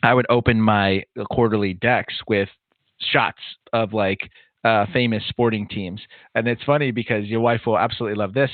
[0.02, 2.50] I would open my quarterly decks with
[3.00, 3.40] shots
[3.74, 4.30] of like
[4.64, 6.02] uh, famous sporting teams.
[6.34, 8.50] And it's funny because your wife will absolutely love this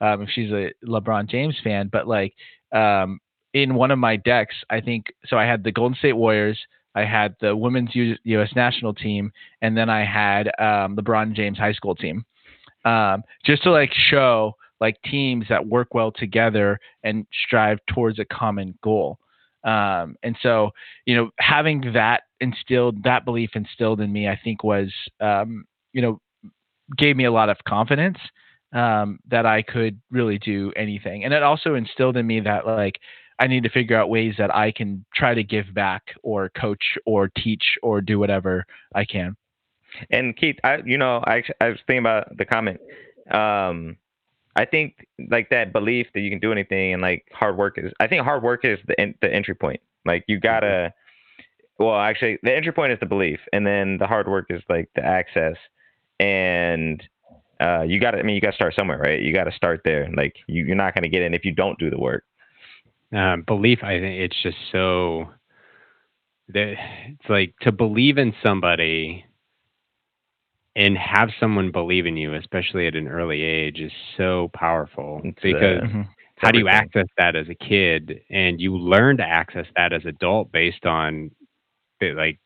[0.00, 1.88] um, if she's a LeBron James fan.
[1.90, 2.34] But like
[2.72, 3.18] um,
[3.56, 5.38] in one of my decks, I think so.
[5.38, 6.58] I had the Golden State Warriors,
[6.94, 8.50] I had the women's U- U.S.
[8.54, 9.32] national team,
[9.62, 12.26] and then I had um, LeBron James high school team,
[12.84, 18.26] um, just to like show like teams that work well together and strive towards a
[18.26, 19.18] common goal.
[19.64, 20.70] Um, and so,
[21.06, 26.02] you know, having that instilled, that belief instilled in me, I think was, um, you
[26.02, 26.20] know,
[26.98, 28.18] gave me a lot of confidence
[28.74, 31.24] um, that I could really do anything.
[31.24, 33.00] And it also instilled in me that like
[33.38, 36.96] I need to figure out ways that I can try to give back or coach
[37.04, 38.64] or teach or do whatever
[38.94, 39.36] I can.
[40.10, 42.80] And Keith, I you know I I was thinking about the comment.
[43.30, 43.96] Um,
[44.56, 47.92] I think like that belief that you can do anything and like hard work is.
[48.00, 49.80] I think hard work is the the entry point.
[50.04, 50.92] Like you gotta.
[51.78, 54.88] Well, actually, the entry point is the belief, and then the hard work is like
[54.96, 55.56] the access.
[56.18, 57.02] And
[57.60, 58.18] uh, you got to.
[58.18, 59.20] I mean, you got to start somewhere, right?
[59.20, 60.08] You got to start there.
[60.16, 62.24] Like you, you're not gonna get in if you don't do the work.
[63.12, 65.28] Um, belief i think it's just so
[66.48, 66.74] that
[67.08, 69.24] it's like to believe in somebody
[70.76, 75.38] and have someone believe in you especially at an early age is so powerful It's,
[75.38, 76.08] uh, because Mhm.
[76.38, 78.20] how do you access that as a kid?
[78.30, 81.30] And you learn to access that as adult based on
[82.02, 82.38] like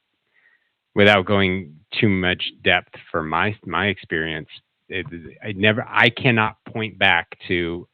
[0.95, 4.49] without going too much depth for my my experience.
[4.89, 5.07] It,
[5.43, 7.89] i never i cannot point back to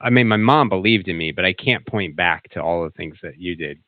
[0.00, 2.90] i mean my mom believed in me but i can't point back to all the
[2.90, 3.78] things that you did.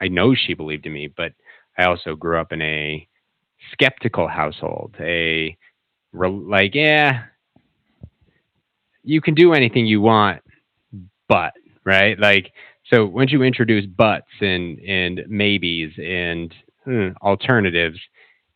[0.00, 1.32] I know she believed in me but
[1.78, 3.06] i also grew up in a
[3.72, 5.56] skeptical household a
[6.12, 7.24] like yeah
[9.02, 10.42] you can do anything you want
[11.28, 11.52] but
[11.84, 12.18] right?
[12.18, 12.52] Like
[12.90, 16.52] so once you introduce buts and and maybes and
[16.84, 17.98] hmm, alternatives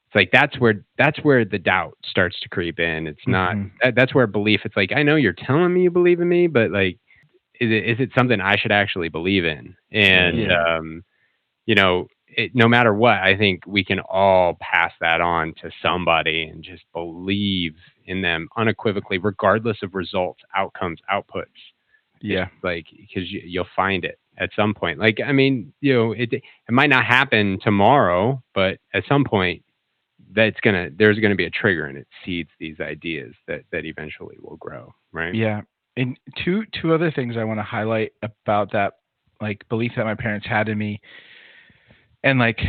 [0.08, 3.70] it's like that's where that's where the doubt starts to creep in it's not Mhm.
[3.82, 6.46] that, that's where belief it's like i know you're telling me you believe in me
[6.46, 6.98] but like
[7.60, 10.76] is it is it something i should actually believe in and Yeah.
[10.76, 11.04] um
[11.66, 15.70] you know it, no matter what i think we can all pass that on to
[15.82, 17.74] somebody and just believe
[18.06, 21.46] in them unequivocally regardless of results outcomes outputs
[22.22, 22.48] Yeah.
[22.62, 26.32] like because you, you'll find it at some point like i mean you know it
[26.32, 29.62] it might not happen tomorrow but at some point
[30.34, 34.36] that's gonna there's gonna be a trigger and it seeds these ideas that that eventually
[34.40, 35.62] will grow right Yeah.
[35.96, 38.94] And two two other things I want to highlight about that
[39.40, 41.00] like belief that my parents had in me.
[42.24, 42.60] And like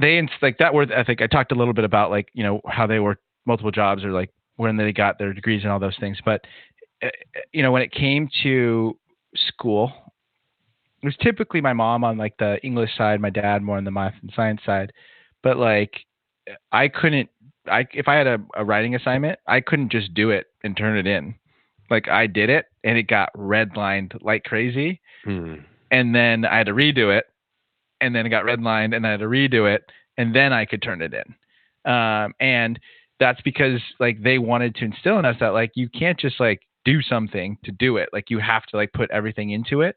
[0.00, 2.86] they like that word ethic, I talked a little bit about like, you know, how
[2.86, 6.18] they worked multiple jobs or like when they got their degrees and all those things.
[6.24, 6.44] But
[7.02, 7.08] uh,
[7.52, 8.96] you know, when it came to
[9.48, 9.92] school,
[11.02, 13.90] it was typically my mom on like the English side, my dad more on the
[13.90, 14.92] math and science side.
[15.42, 15.92] But like
[16.72, 17.28] I couldn't
[17.68, 20.96] I if I had a, a writing assignment, I couldn't just do it and turn
[20.96, 21.34] it in.
[21.90, 25.00] Like I did it and it got redlined like crazy.
[25.24, 25.56] Hmm.
[25.90, 27.26] And then I had to redo it.
[28.00, 29.84] And then it got redlined and I had to redo it.
[30.18, 31.90] And then I could turn it in.
[31.90, 32.78] Um, and
[33.20, 36.62] that's because like they wanted to instill in us that like you can't just like
[36.84, 38.08] do something to do it.
[38.12, 39.96] Like you have to like put everything into it.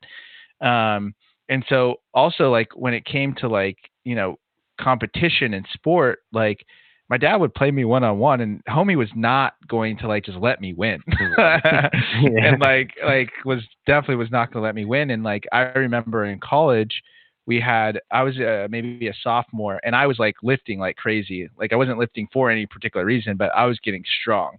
[0.61, 1.15] Um,
[1.49, 4.37] and so also like when it came to like, you know,
[4.80, 6.65] competition in sport, like
[7.09, 10.25] my dad would play me one on one, and homie was not going to like
[10.25, 11.01] just let me win,
[11.38, 15.09] and like like was definitely was not going to let me win.
[15.09, 17.01] And like I remember in college,
[17.47, 21.49] we had I was uh, maybe a sophomore, and I was like lifting like crazy.
[21.57, 24.57] Like I wasn't lifting for any particular reason, but I was getting strong.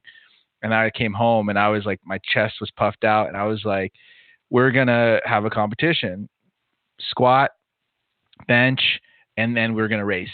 [0.62, 3.44] And I came home, and I was like my chest was puffed out, and I
[3.44, 3.92] was like,
[4.50, 6.28] we're gonna have a competition,
[6.98, 7.52] squat,
[8.48, 9.00] bench,
[9.40, 10.28] and then we're gonna race.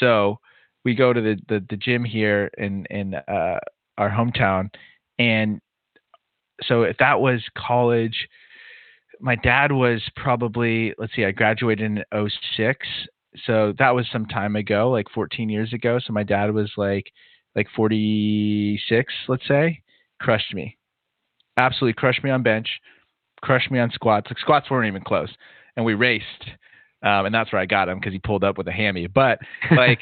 [0.00, 0.38] So
[0.84, 3.58] we go to the the, the gym here in in uh,
[3.98, 4.70] our hometown,
[5.18, 5.60] and
[6.62, 8.28] so if that was college,
[9.20, 12.86] my dad was probably let's see, I graduated in 06.
[13.44, 15.98] So that was some time ago, like 14 years ago.
[16.04, 17.06] So my dad was like
[17.54, 19.82] like 46, let's say,
[20.20, 20.76] crushed me.
[21.58, 22.68] Absolutely crushed me on bench,
[23.42, 24.28] crushed me on squats.
[24.30, 25.30] Like squats weren't even close.
[25.76, 26.50] And we raced
[27.06, 29.06] um, and that's where I got him because he pulled up with a hammy.
[29.06, 29.38] But
[29.70, 30.00] like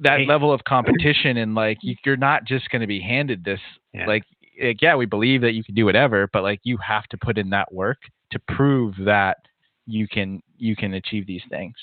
[0.00, 3.60] that level of competition and like you, are not just going to be handed this.
[3.94, 4.06] Yeah.
[4.06, 4.24] Like,
[4.60, 7.38] like, yeah, we believe that you can do whatever, but like you have to put
[7.38, 7.98] in that work
[8.32, 9.38] to prove that
[9.86, 11.74] you can you can achieve these things.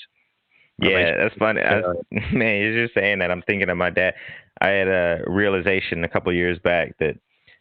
[0.78, 1.62] Yeah, that's funny.
[1.62, 1.80] I,
[2.32, 3.30] man, you're just saying that.
[3.30, 4.14] I'm thinking of my dad.
[4.60, 7.16] I had a realization a couple years back that,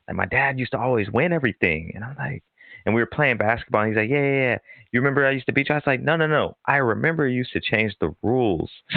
[0.08, 2.44] that my dad used to always win everything, and I'm like,
[2.86, 3.82] and we were playing basketball.
[3.82, 4.58] And he's like, yeah, yeah, yeah.
[4.92, 5.76] You remember I used to beat you?
[5.76, 6.58] I was like, no, no, no.
[6.66, 8.72] I remember you used to change the rules.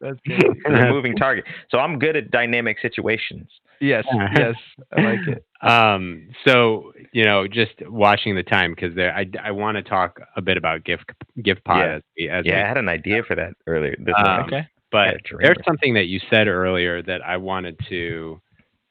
[0.00, 0.18] That's
[0.66, 1.44] a moving target.
[1.70, 3.48] So I'm good at dynamic situations.
[3.80, 4.04] Yes,
[4.36, 4.54] yes,
[4.96, 5.44] I like it.
[5.62, 10.20] Um, so you know, just watching the time because there, I, I want to talk
[10.36, 11.10] a bit about gift
[11.42, 11.78] gift pod.
[11.78, 13.96] Yeah, as we, as yeah, we, I had an idea for that earlier.
[13.98, 18.40] This um, okay, but there's something that you said earlier that I wanted to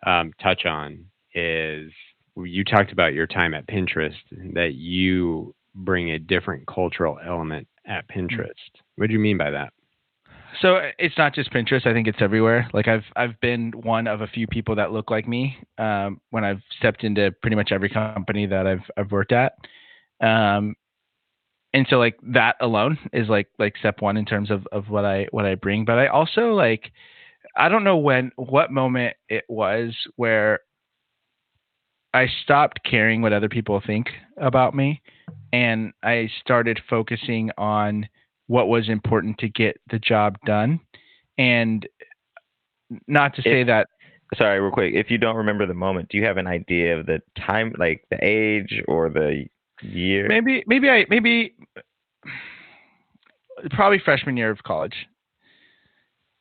[0.06, 1.92] um, touch on is
[2.38, 4.16] you talked about your time at Pinterest
[4.54, 8.16] that you bring a different cultural element at mm.
[8.16, 8.54] Pinterest.
[8.96, 9.74] What do you mean by that?
[10.62, 11.86] So it's not just Pinterest.
[11.86, 12.70] I think it's everywhere.
[12.74, 16.44] Like I've I've been one of a few people that look like me um, when
[16.44, 19.54] I've stepped into pretty much every company that I've I've worked at.
[20.22, 20.76] Um,
[21.74, 25.04] and so like that alone is like like step one in terms of of what
[25.04, 25.84] I what I bring.
[25.84, 26.92] But I also like
[27.58, 30.62] I don't know when what moment it was where
[32.16, 34.08] I stopped caring what other people think
[34.38, 35.02] about me
[35.52, 38.08] and I started focusing on
[38.48, 40.80] what was important to get the job done.
[41.38, 41.86] And
[43.08, 43.90] not to say if, that
[44.38, 47.06] sorry, real quick, if you don't remember the moment, do you have an idea of
[47.06, 49.46] the time like the age or the
[49.82, 50.28] year?
[50.30, 51.54] Maybe maybe I maybe
[53.72, 54.96] probably freshman year of college.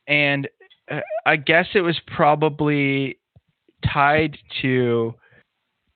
[0.07, 0.49] And
[0.89, 3.19] uh, I guess it was probably
[3.85, 5.15] tied to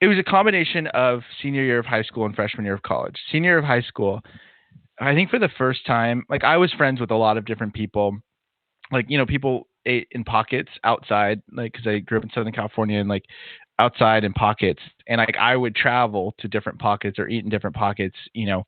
[0.00, 3.16] it was a combination of senior year of high school and freshman year of college.
[3.32, 4.20] Senior year of high school,
[5.00, 7.74] I think for the first time, like I was friends with a lot of different
[7.74, 8.16] people,
[8.92, 12.52] like you know people ate in pockets outside, like because I grew up in Southern
[12.52, 13.24] California and like
[13.78, 17.76] outside in pockets, and like I would travel to different pockets or eat in different
[17.76, 18.64] pockets, you know,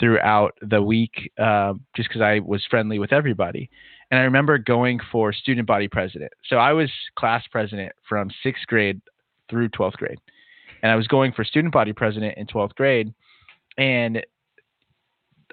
[0.00, 3.70] throughout the week, uh, just because I was friendly with everybody.
[4.10, 6.30] And I remember going for student body president.
[6.44, 9.00] So I was class president from sixth grade
[9.50, 10.18] through 12th grade
[10.84, 13.12] and I was going for student body president in 12th grade,
[13.78, 14.24] and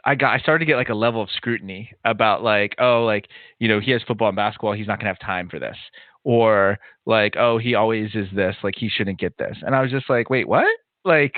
[0.03, 3.27] I got I started to get like a level of scrutiny about like oh like
[3.57, 5.77] you know he has football and basketball he's not gonna have time for this
[6.23, 9.91] or like oh he always is this like he shouldn't get this and I was
[9.91, 10.67] just like wait what?
[11.05, 11.35] Like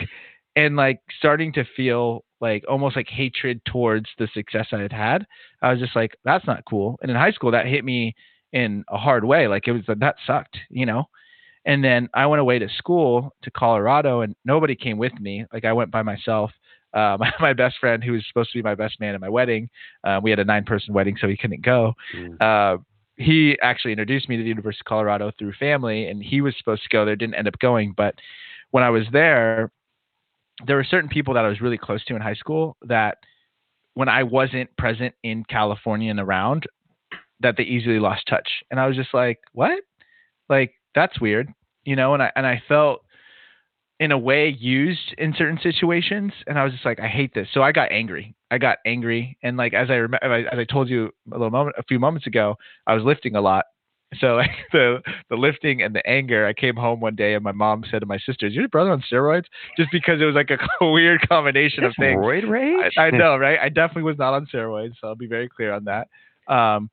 [0.55, 5.27] and like starting to feel like almost like hatred towards the success I had had
[5.61, 8.15] I was just like that's not cool and in high school that hit me
[8.53, 11.05] in a hard way like it was that sucked you know
[11.65, 15.45] and then I went away to school to Colorado, and nobody came with me.
[15.53, 16.51] Like I went by myself.
[16.93, 19.27] Uh, my, my, best friend, who was supposed to be my best man at my
[19.27, 19.67] wedding,
[20.03, 21.91] uh, we had a nine-person wedding, so he couldn't go.
[22.15, 22.39] Mm.
[22.39, 22.77] Uh,
[23.15, 26.83] he actually introduced me to the University of Colorado through family, and he was supposed
[26.83, 27.95] to go there, didn't end up going.
[27.97, 28.13] But
[28.69, 29.71] when I was there,
[30.67, 33.17] there were certain people that I was really close to in high school that,
[33.95, 36.67] when I wasn't present in California and around,
[37.39, 38.49] that they easily lost touch.
[38.69, 39.79] And I was just like, what?
[40.47, 41.53] Like that's weird,
[41.85, 43.01] you know, and I and I felt
[43.99, 47.47] in a way used in certain situations and I was just like I hate this.
[47.53, 48.35] So I got angry.
[48.51, 51.75] I got angry and like as I remember as I told you a little moment
[51.77, 52.55] a few moments ago,
[52.87, 53.65] I was lifting a lot.
[54.19, 54.41] So
[54.71, 57.99] the the lifting and the anger, I came home one day and my mom said
[57.99, 59.45] to my sister, "Is your brother on steroids?"
[59.77, 60.57] Just because it was like a
[60.91, 62.19] weird combination of things.
[62.19, 62.93] Roid rage.
[62.97, 63.59] I, I, know, right?
[63.59, 66.07] I definitely was not on steroids, so I'll be very clear on that.
[66.47, 66.89] Um,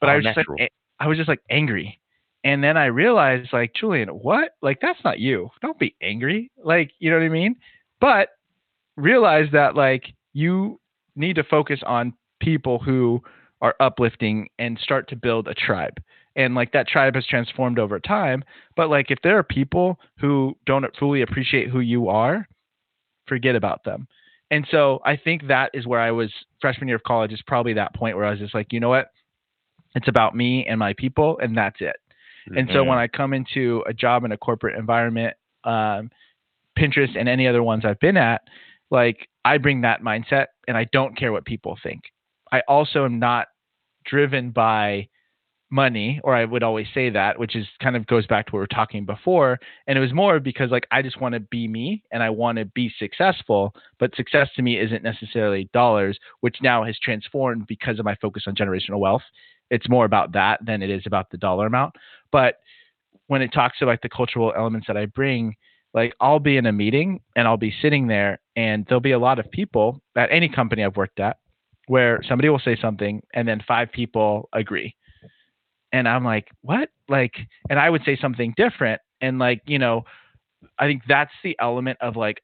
[0.00, 1.98] but oh, I was just like, I was just like angry,
[2.44, 4.56] and then I realized, like, Julian, what?
[4.62, 5.50] Like, that's not you.
[5.60, 6.50] Don't be angry.
[6.62, 7.56] Like, you know what I mean?
[8.00, 8.30] But
[8.96, 10.80] realize that, like, you
[11.14, 13.22] need to focus on people who
[13.60, 16.00] are uplifting and start to build a tribe.
[16.34, 18.42] And like that tribe has transformed over time.
[18.74, 22.48] But like if there are people who don't fully appreciate who you are,
[23.26, 24.08] forget about them.
[24.50, 26.30] And so I think that is where I was
[26.60, 28.88] freshman year of college is probably that point where I was just like, you know
[28.88, 29.10] what?
[29.94, 31.96] It's about me and my people, and that's it.
[32.48, 32.58] Mm-hmm.
[32.58, 35.34] And so when I come into a job in a corporate environment,
[35.64, 36.10] um,
[36.78, 38.42] Pinterest and any other ones I've been at,
[38.90, 42.02] like I bring that mindset and I don't care what people think.
[42.50, 43.48] I also am not
[44.04, 45.08] driven by
[45.72, 48.58] money, or I would always say that, which is kind of goes back to what
[48.58, 49.58] we were talking before.
[49.86, 52.58] And it was more because like I just want to be me and I want
[52.58, 53.74] to be successful.
[53.98, 58.44] But success to me isn't necessarily dollars, which now has transformed because of my focus
[58.46, 59.22] on generational wealth.
[59.72, 61.94] It's more about that than it is about the dollar amount.
[62.30, 62.56] But
[63.26, 65.56] when it talks about the cultural elements that I bring,
[65.94, 69.18] like I'll be in a meeting and I'll be sitting there and there'll be a
[69.18, 71.38] lot of people at any company I've worked at
[71.86, 74.94] where somebody will say something and then five people agree.
[75.92, 76.90] And I'm like, what?
[77.08, 77.34] Like,
[77.70, 79.00] and I would say something different.
[79.20, 80.04] And like, you know,
[80.78, 82.42] I think that's the element of like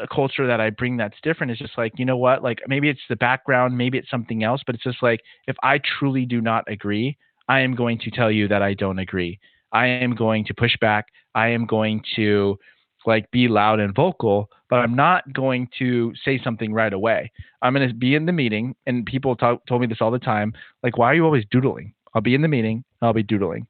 [0.00, 2.42] a culture that I bring that's different is just like, you know what?
[2.42, 5.80] Like maybe it's the background, maybe it's something else, but it's just like if I
[5.98, 7.16] truly do not agree,
[7.48, 9.38] I am going to tell you that I don't agree.
[9.72, 11.06] I am going to push back.
[11.34, 12.58] I am going to
[13.06, 17.30] like be loud and vocal, but I'm not going to say something right away.
[17.62, 20.18] I'm going to be in the meeting, and people talk, told me this all the
[20.18, 20.52] time.
[20.82, 21.94] Like, why are you always doodling?
[22.14, 22.84] I'll be in the meeting.
[23.00, 23.66] I'll be doodling,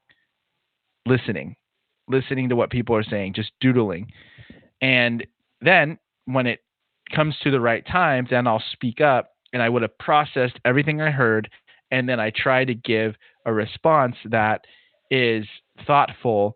[1.05, 1.55] listening,
[2.07, 4.11] listening to what people are saying, just doodling.
[4.81, 5.25] And
[5.61, 5.97] then
[6.33, 6.59] when it
[7.13, 11.01] comes to the right time, then I'll speak up and I would have processed everything
[11.01, 11.49] I heard.
[11.91, 13.15] And then I try to give
[13.45, 14.65] a response that
[15.09, 15.45] is
[15.87, 16.55] thoughtful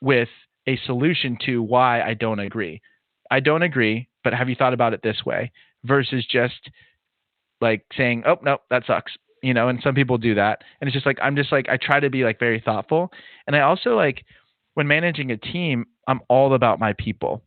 [0.00, 0.28] with
[0.66, 2.80] a solution to why I don't agree.
[3.30, 5.52] I don't agree, but have you thought about it this way
[5.84, 6.70] versus just
[7.60, 9.12] like saying, "Oh, no, that sucks."
[9.42, 10.62] You know, and some people do that.
[10.80, 13.12] And it's just like I'm just like I try to be like very thoughtful.
[13.46, 14.24] And I also like
[14.74, 17.42] when managing a team, I'm all about my people.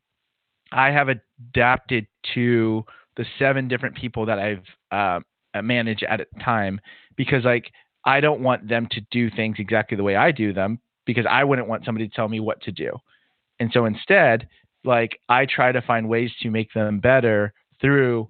[0.72, 2.84] I have adapted to
[3.18, 5.20] the seven different people that I've uh,
[5.62, 6.80] managed at a time
[7.16, 7.72] because like
[8.04, 11.44] I don't want them to do things exactly the way I do them because I
[11.44, 12.92] wouldn't want somebody to tell me what to do.
[13.60, 14.48] And so instead,
[14.84, 18.28] like I try to find ways to make them better through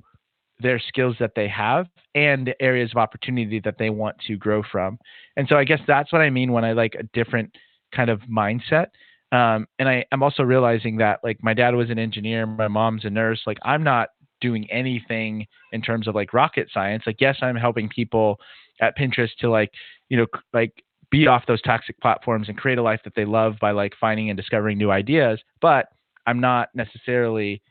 [0.60, 4.64] their skills that they have and the areas of opportunity that they want to grow
[4.72, 4.98] from.
[5.36, 7.52] And so I guess that's what I mean when I like a different
[7.94, 8.88] kind of mindset.
[9.36, 13.04] Um, and I, I'm also realizing that like my dad was an engineer, my mom's
[13.04, 13.42] a nurse.
[13.46, 14.10] Like I'm not
[14.40, 17.04] doing anything in terms of like rocket science.
[17.06, 18.40] Like yes, I'm helping people
[18.80, 19.72] at Pinterest to like,
[20.08, 20.72] you know, like
[21.12, 24.30] beat off those toxic platforms and create a life that they love by like finding
[24.30, 25.42] and discovering new ideas.
[25.60, 25.88] But
[26.28, 27.62] I'm not necessarily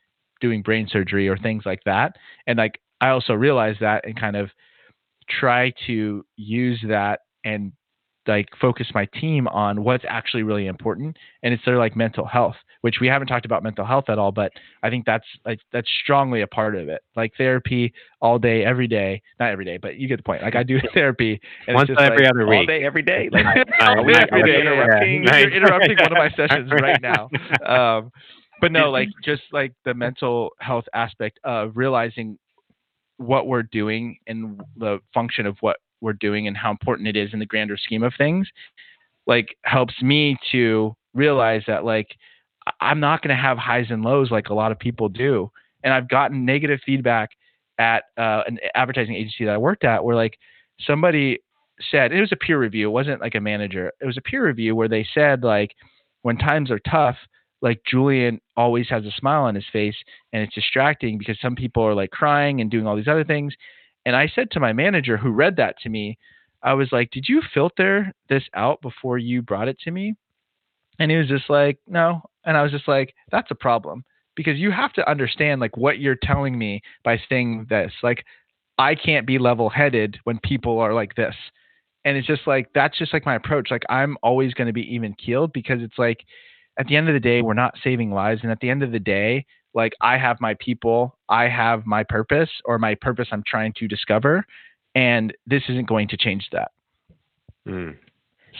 [0.42, 2.16] doing brain surgery or things like that.
[2.46, 4.50] And like I also realize that and kind of
[5.30, 7.72] try to use that and
[8.26, 12.56] like focus my team on what's actually really important and it's their like mental health
[12.80, 14.52] which we haven't talked about mental health at all but
[14.82, 17.02] i think that's like that's strongly a part of it.
[17.16, 20.42] Like therapy all day every day not every day but you get the point.
[20.42, 22.58] Like i do therapy and once every like, other week.
[22.58, 23.28] all day every day.
[23.30, 23.46] Like
[23.80, 24.60] all day every day.
[24.60, 27.28] Interrupting, you're interrupting one of my sessions right now.
[27.66, 28.10] Um,
[28.60, 32.38] but no like just like the mental health aspect of realizing
[33.16, 37.30] what we're doing and the function of what we're doing and how important it is
[37.32, 38.48] in the grander scheme of things
[39.26, 42.08] like helps me to realize that like
[42.80, 45.50] I'm not going to have highs and lows like a lot of people do.
[45.82, 47.30] And I've gotten negative feedback
[47.78, 50.38] at uh, an advertising agency that I worked at where like
[50.80, 51.40] somebody
[51.90, 53.92] said it was a peer review, it wasn't like a manager.
[54.00, 55.72] It was a peer review where they said like
[56.22, 57.16] when times are tough,
[57.60, 59.96] like Julian always has a smile on his face
[60.32, 63.54] and it's distracting because some people are like crying and doing all these other things
[64.06, 66.18] and I said to my manager who read that to me,
[66.62, 70.14] I was like, Did you filter this out before you brought it to me?
[70.98, 72.22] And he was just like, No.
[72.44, 74.04] And I was just like, That's a problem
[74.36, 77.92] because you have to understand like what you're telling me by saying this.
[78.02, 78.24] Like,
[78.78, 81.34] I can't be level headed when people are like this.
[82.04, 83.70] And it's just like, that's just like my approach.
[83.70, 86.24] Like, I'm always going to be even keeled because it's like,
[86.78, 88.40] at the end of the day, we're not saving lives.
[88.42, 92.04] And at the end of the day, like I have my people, I have my
[92.04, 94.46] purpose or my purpose I'm trying to discover,
[94.94, 96.70] and this isn't going to change that.
[97.66, 97.96] Mm.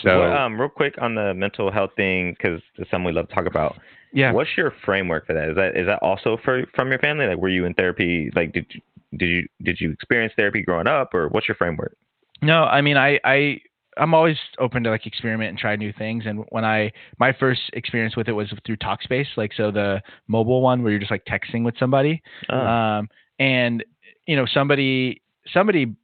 [0.02, 3.28] So, well, um, real quick on the mental health thing, because it's something we love
[3.28, 3.76] to talk about.
[4.12, 4.32] Yeah.
[4.32, 5.50] What's your framework for that?
[5.50, 7.26] Is that is that also for from your family?
[7.26, 8.30] Like, were you in therapy?
[8.34, 8.80] Like, did you
[9.16, 11.96] did you did you experience therapy growing up, or what's your framework?
[12.42, 13.60] No, I mean, I I
[13.96, 16.24] I'm always open to like experiment and try new things.
[16.26, 20.62] And when I my first experience with it was through Talkspace, like so the mobile
[20.62, 22.22] one where you're just like texting with somebody.
[22.50, 22.58] Oh.
[22.58, 23.84] Um, and
[24.26, 25.22] you know somebody
[25.52, 25.94] somebody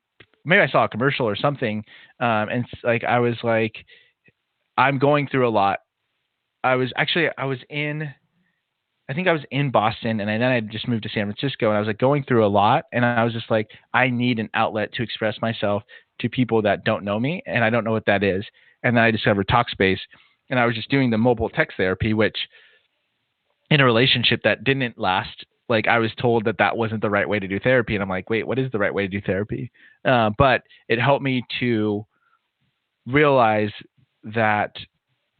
[0.44, 1.84] maybe I saw a commercial or something,
[2.20, 3.74] um, and like I was like,
[4.76, 5.80] I'm going through a lot.
[6.62, 8.08] I was actually I was in,
[9.08, 11.76] I think I was in Boston, and then I just moved to San Francisco, and
[11.76, 14.50] I was like going through a lot, and I was just like, I need an
[14.54, 15.82] outlet to express myself
[16.20, 18.44] to people that don't know me, and I don't know what that is.
[18.82, 19.98] And then I discovered Talkspace,
[20.48, 22.36] and I was just doing the mobile text therapy, which
[23.70, 27.28] in a relationship that didn't last like I was told that that wasn't the right
[27.28, 29.20] way to do therapy, and I'm like, wait, what is the right way to do
[29.24, 29.70] therapy?
[30.04, 32.04] Uh, but it helped me to
[33.06, 33.70] realize
[34.24, 34.74] that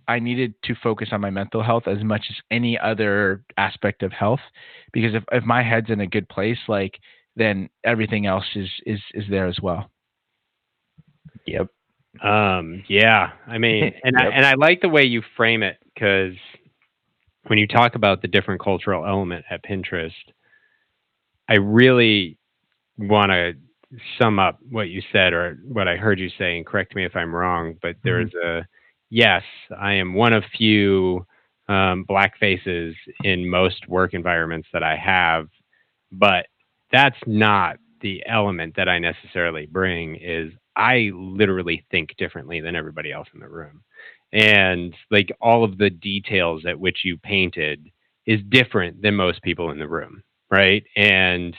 [0.07, 4.13] I needed to focus on my mental health as much as any other aspect of
[4.13, 4.41] health,
[4.93, 6.99] because if if my head's in a good place, like
[7.37, 9.91] then everything else is is is there as well.
[11.47, 11.69] Yep.
[12.23, 16.35] Um, yeah, I mean, and I, and I like the way you frame it because
[17.47, 20.13] when you talk about the different cultural element at Pinterest,
[21.49, 22.39] I really
[22.99, 23.55] want to
[24.19, 27.17] sum up what you said or what I heard you say, and correct me if
[27.17, 27.77] I'm wrong.
[27.83, 28.67] But there's a
[29.11, 29.43] yes,
[29.79, 31.27] I am one of few
[31.69, 35.49] um, black faces in most work environments that I have,
[36.13, 36.47] but
[36.93, 40.17] that's not the element that I necessarily bring.
[40.17, 43.83] Is I literally think differently than everybody else in the room.
[44.33, 47.91] And like all of the details at which you painted
[48.27, 50.83] is different than most people in the room, right?
[50.97, 51.55] And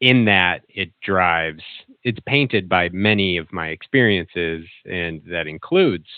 [0.00, 1.62] in that, it drives,
[2.02, 6.08] it's painted by many of my experiences, and that includes,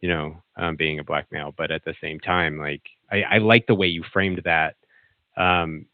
[0.00, 1.52] you know, um, being a black male.
[1.56, 4.76] But at the same time, like, I, I like the way you framed that
[5.36, 5.86] um,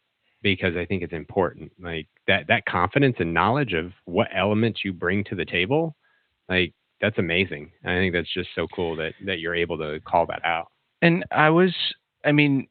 [0.43, 1.71] because I think it's important.
[1.79, 5.95] Like, that, that confidence and knowledge of what elements you bring to the table,
[6.49, 7.71] like, that's amazing.
[7.83, 10.67] I think that's just so cool that that you're able to call that out.
[11.01, 11.73] And I was,
[12.23, 12.67] I mean,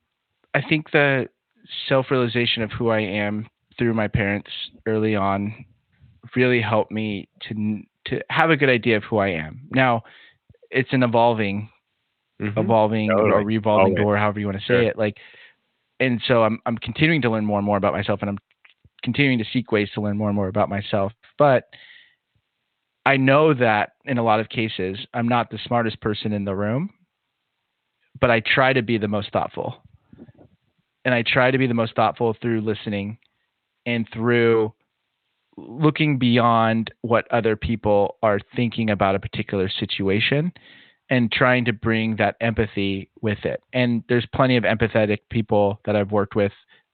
[0.54, 1.28] I think the
[1.88, 4.50] self realization of who I am through my parents
[4.86, 5.64] early on
[6.36, 9.68] really helped me to to have a good idea of who I am.
[9.72, 10.02] Now,
[10.70, 11.68] it's an evolving,
[12.56, 13.24] evolving or Mm-hmm.
[13.30, 13.44] Totally.
[13.44, 13.96] revolving Always.
[13.96, 14.82] door, however you want to say Sure.
[14.90, 14.96] it.
[14.98, 15.16] Like,
[15.98, 18.38] and so I'm I'm continuing to learn more and more about myself, and I'm
[19.02, 21.12] continuing to seek ways to learn more and more about myself.
[21.38, 21.64] But
[23.06, 26.54] I know that in a lot of cases, I'm not the smartest person in the
[26.54, 26.90] room,
[28.20, 29.82] but I try to be the most thoughtful.
[31.04, 33.18] And I try to be the most thoughtful through listening
[33.86, 34.72] and through
[35.56, 40.52] looking beyond what other people are thinking about a particular situation
[41.08, 43.62] and trying to bring that empathy with it.
[43.72, 46.52] And there's plenty of empathetic people that I've worked with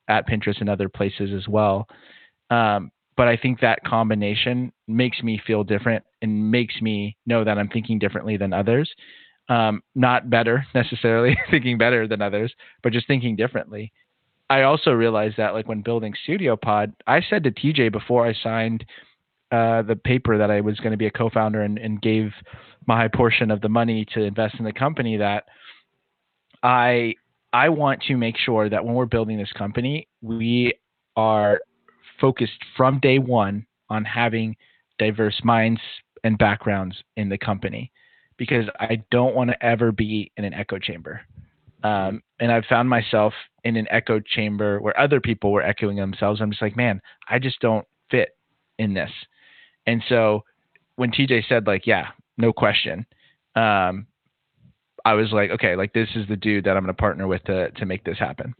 [0.09, 1.89] at Pinterest and other places as well.
[2.51, 7.59] Um, but I think that combination makes me feel different and makes me know that
[7.59, 8.91] I'm thinking differently than others.
[9.49, 12.53] Um, not better necessarily thinking better than others,
[12.83, 13.93] but just thinking differently.
[14.49, 18.35] I also realized that like when building Studio Pod, I said to TJ before I
[18.35, 18.85] signed
[19.51, 22.33] uh, the paper that I was going to be a co-founder and, and gave
[22.87, 25.45] my portion of the money to invest in the company that
[26.63, 27.15] I
[27.53, 30.75] I want to make sure that when we're building this company, we
[31.17, 31.61] are
[32.21, 34.57] focused from day one on having
[34.99, 35.81] diverse minds
[36.25, 37.91] and backgrounds in the company
[38.37, 41.21] because I don't want to ever be in an echo chamber.
[41.83, 43.33] Um, and I've found myself
[43.65, 46.41] in an echo chamber where other people were echoing themselves.
[46.41, 48.31] I'm just like, man, I just don't fit
[48.79, 49.11] in this.
[49.87, 50.43] And so
[50.97, 53.07] when TJ said, like, yeah, no question,
[53.55, 54.07] um,
[55.07, 57.45] I was like, okay, like this is the dude that I'm going to partner with
[57.45, 58.55] to to make this happen.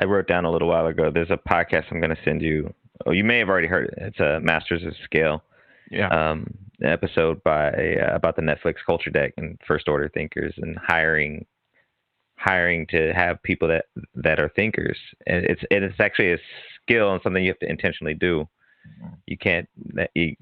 [0.00, 1.10] I wrote down a little while ago.
[1.10, 2.72] There's a podcast I'm going to send you.
[3.06, 3.94] Oh, you may have already heard it.
[3.98, 5.42] It's a Masters of Scale
[5.90, 6.08] Yeah.
[6.08, 6.46] um,
[6.82, 11.46] episode by uh, about the Netflix culture deck and first order thinkers and hiring
[12.36, 14.98] hiring to have people that that are thinkers.
[15.26, 16.38] And it's and it's actually a
[16.82, 18.46] skill and something you have to intentionally do.
[19.26, 19.68] You can't
[20.14, 20.36] you,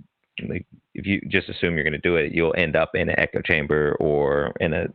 [0.48, 3.18] like if you just assume you're going to do it, you'll end up in an
[3.18, 4.86] echo chamber or in a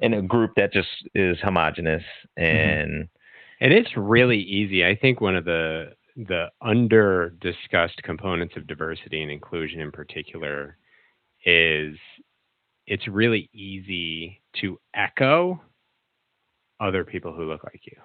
[0.00, 2.04] in a group that just is homogenous
[2.36, 3.08] and
[3.60, 4.84] And it's really easy.
[4.84, 10.76] I think one of the the under discussed components of diversity and inclusion in particular
[11.44, 11.96] is
[12.86, 15.60] it's really easy to echo
[16.80, 17.98] other people who look like you.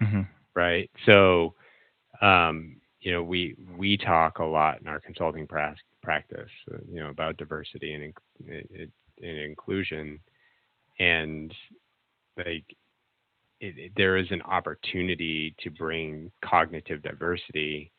[0.00, 0.22] hmm
[0.54, 0.90] right?
[1.06, 1.54] So,
[2.20, 7.00] um, you know, we we talk a lot in our consulting pra- practice, uh, you
[7.00, 8.14] know, about diversity and,
[9.22, 10.20] and inclusion,
[11.00, 11.52] and
[12.36, 12.64] like
[13.60, 17.90] it, it- there is an opportunity to bring cognitive diversity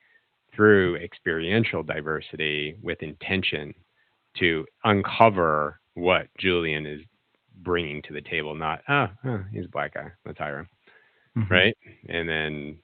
[0.56, 3.74] through experiential diversity with intention
[4.38, 7.02] to uncover what Julian is
[7.64, 8.56] bringing to the table.
[8.56, 10.68] Not, oh, oh he's a black guy, let's hire him
[11.38, 11.50] Mhm.
[11.50, 11.78] right?
[12.10, 12.80] And then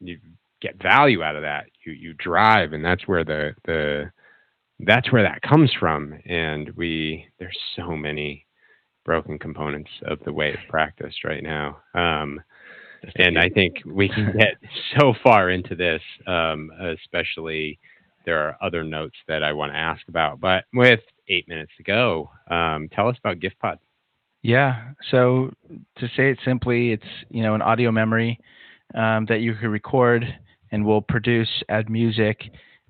[0.00, 0.18] you
[0.60, 1.66] get value out of that.
[1.84, 4.10] You you drive, and that's where the the
[4.86, 6.14] that's where that comes from.
[6.26, 8.46] And we there's so many
[9.04, 11.78] broken components of the way it's practiced right now.
[11.94, 12.40] Um,
[13.16, 14.54] and I think we can get
[14.96, 17.78] so far into this, um, especially
[18.24, 20.40] there are other notes that I want to ask about.
[20.40, 23.78] But with eight minutes to go, um, tell us about GiftPod.
[24.42, 24.90] Yeah.
[25.10, 25.52] So
[25.98, 28.38] to say it simply, it's you know an audio memory
[28.94, 30.24] um, that you can record
[30.72, 32.40] and will produce, add music,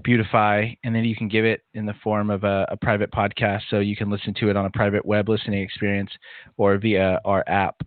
[0.02, 3.62] beautify, and then you can give it in the form of a, a private podcast,
[3.70, 6.10] so you can listen to it on a private web listening experience
[6.56, 7.80] or via our app.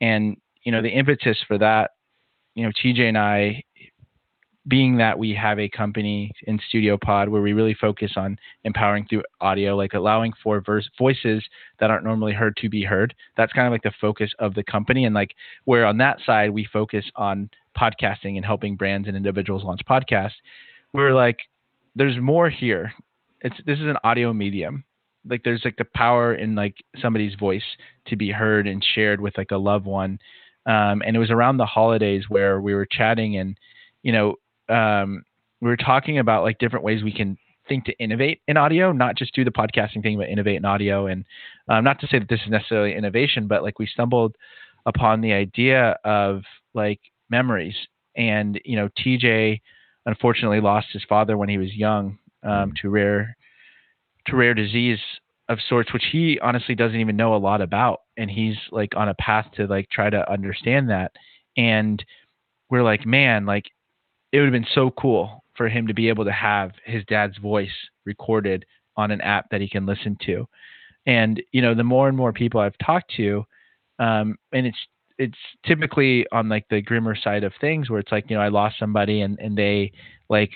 [0.00, 1.92] And you know the impetus for that,
[2.54, 3.62] you know, TJ and I
[4.68, 9.06] being that we have a company in Studio Pod where we really focus on empowering
[9.08, 11.42] through audio, like allowing for verse, voices
[11.80, 13.14] that aren't normally heard to be heard.
[13.36, 15.04] That's kind of like the focus of the company.
[15.04, 15.34] And like
[15.64, 20.30] where on that side, we focus on podcasting and helping brands and individuals launch podcasts.
[20.92, 21.38] We're like,
[21.94, 22.92] there's more here.
[23.40, 24.84] It's this is an audio medium.
[25.28, 27.64] Like there's like the power in like somebody's voice
[28.08, 30.18] to be heard and shared with like a loved one.
[30.66, 33.58] Um, and it was around the holidays where we were chatting and
[34.02, 34.36] you know
[34.68, 35.24] um,
[35.60, 37.36] we were talking about like different ways we can
[37.68, 41.06] think to innovate in audio, not just do the podcasting thing, but innovate in audio.
[41.06, 41.24] And
[41.68, 44.36] um, not to say that this is necessarily innovation, but like we stumbled
[44.86, 46.42] upon the idea of
[46.74, 47.00] like
[47.30, 47.76] memories.
[48.16, 49.60] And you know, TJ
[50.06, 52.76] unfortunately lost his father when he was young um, mm.
[52.76, 53.36] to rare
[54.26, 54.98] to rare disease
[55.48, 58.00] of sorts, which he honestly doesn't even know a lot about.
[58.16, 61.12] And he's like on a path to like try to understand that.
[61.56, 62.02] And
[62.70, 63.66] we're like, man, like
[64.32, 67.36] it would have been so cool for him to be able to have his dad's
[67.38, 67.68] voice
[68.06, 68.64] recorded
[68.96, 70.46] on an app that he can listen to.
[71.06, 73.44] And you know, the more and more people I've talked to,
[73.98, 74.78] um, and it's
[75.18, 78.48] it's typically on like the grimmer side of things where it's like you know I
[78.48, 79.92] lost somebody and and they
[80.28, 80.50] like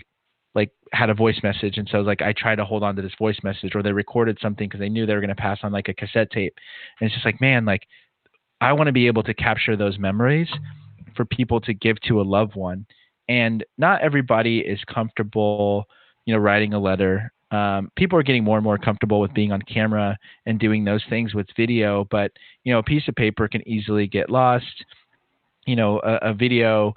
[0.54, 1.76] like had a voice message.
[1.76, 4.38] And so like I try to hold on to this voice message or they recorded
[4.40, 6.54] something because they knew they were going to pass on like a cassette tape.
[6.98, 7.82] And it's just like man like
[8.60, 10.48] I want to be able to capture those memories
[11.14, 12.86] for people to give to a loved one.
[13.28, 15.84] And not everybody is comfortable,
[16.24, 17.32] you know, writing a letter.
[17.56, 21.02] Um, people are getting more and more comfortable with being on camera and doing those
[21.08, 22.32] things with video, but
[22.64, 24.84] you know, a piece of paper can easily get lost.
[25.66, 26.94] You know, a, a video.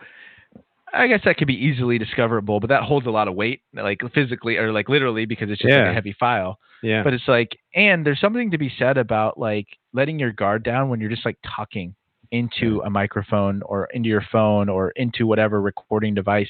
[0.91, 4.01] I guess that could be easily discoverable, but that holds a lot of weight, like
[4.13, 5.83] physically or like literally, because it's just yeah.
[5.83, 6.59] like a heavy file.
[6.81, 7.03] Yeah.
[7.03, 10.89] But it's like, and there's something to be said about like letting your guard down
[10.89, 11.93] when you're just like talking
[12.31, 16.49] into a microphone or into your phone or into whatever recording device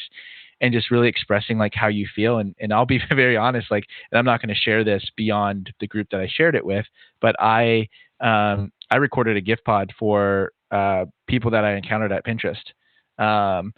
[0.61, 3.85] and just really expressing like how you feel and, and i'll be very honest like
[4.11, 6.85] and i'm not going to share this beyond the group that i shared it with
[7.21, 7.87] but i
[8.21, 12.73] um, i recorded a gift pod for uh, people that i encountered at pinterest.
[13.17, 13.73] Um,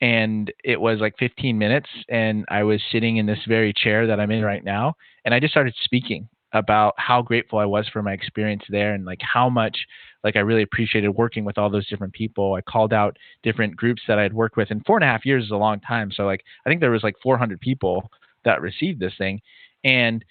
[0.00, 4.18] and it was like 15 minutes and i was sitting in this very chair that
[4.18, 4.94] i'm in right now
[5.24, 9.04] and i just started speaking about how grateful i was for my experience there and
[9.04, 9.76] like how much
[10.22, 12.54] like I really appreciated working with all those different people.
[12.54, 15.24] I called out different groups that I had worked with, and four and a half
[15.24, 16.10] years is a long time.
[16.12, 18.10] So like I think there was like 400 people
[18.44, 19.40] that received this thing,
[19.84, 20.24] and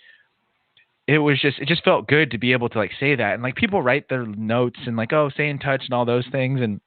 [1.07, 3.41] it was just it just felt good to be able to like say that and
[3.41, 6.61] like people write their notes and like oh stay in touch and all those things
[6.61, 6.79] and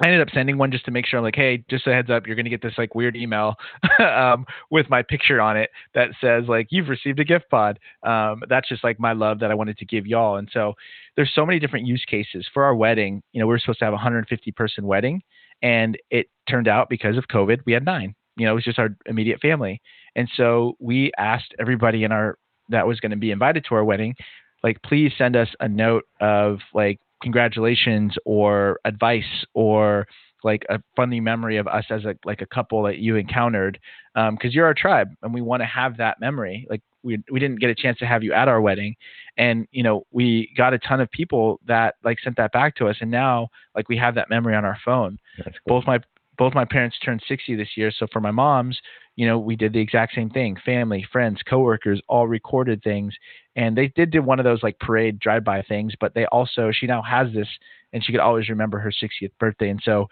[0.00, 2.10] I ended up sending one just to make sure, I'm like, hey, just a heads
[2.10, 3.54] up, you're to get this like weird email
[3.98, 7.78] um, with my picture on it that says like you've received a gift pod.
[8.02, 10.36] Um, that's just like my love that I wanted to give y'all.
[10.36, 10.74] And so
[11.16, 13.22] there's so many different use cases for our wedding.
[13.32, 15.22] You know, we are supposed to have a 150 person wedding,
[15.62, 18.14] and it turned out because of COVID, we had nine.
[18.36, 19.80] You know, it was just our immediate family,
[20.16, 22.38] and so we asked everybody in our
[22.70, 24.14] that was going to be invited to our wedding,
[24.62, 30.06] like, please send us a note of like congratulations or advice or
[30.44, 33.78] like a funny memory of us as a like a couple that you encountered
[34.14, 37.40] because um, you're our tribe and we want to have that memory like we, we
[37.40, 38.94] didn't get a chance to have you at our wedding
[39.36, 42.88] and you know we got a ton of people that like sent that back to
[42.88, 45.52] us and now like we have that memory on our phone cool.
[45.66, 45.98] both my
[46.38, 48.78] both my parents turned 60 this year so for my mom's
[49.16, 50.56] you know, we did the exact same thing.
[50.64, 53.14] Family, friends, coworkers all recorded things.
[53.56, 56.70] And they did do one of those like parade drive by things, but they also,
[56.72, 57.48] she now has this
[57.92, 59.68] and she could always remember her 60th birthday.
[59.68, 60.08] And so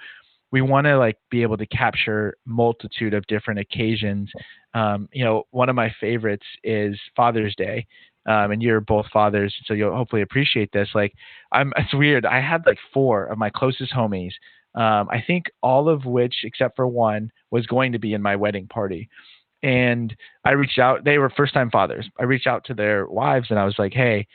[0.53, 4.31] we want to like be able to capture multitude of different occasions.
[4.75, 7.87] Um, you know, one of my favorites is Father's Day.
[8.27, 10.91] Um, and you're both fathers, so you'll hopefully appreciate this.
[10.95, 11.15] Like,
[11.53, 12.27] I'm, it's weird.
[12.27, 14.33] I had like four of my closest homies
[14.75, 18.37] um, I think all of which, except for one, was going to be in my
[18.37, 19.09] wedding party.
[19.63, 20.15] And
[20.45, 21.05] I reached out.
[21.05, 22.09] They were first time fathers.
[22.19, 24.27] I reached out to their wives and I was like, hey,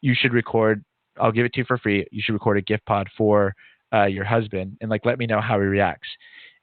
[0.00, 0.84] you should record.
[1.18, 2.06] I'll give it to you for free.
[2.10, 3.54] You should record a gift pod for
[3.94, 6.08] uh, your husband and like let me know how he reacts.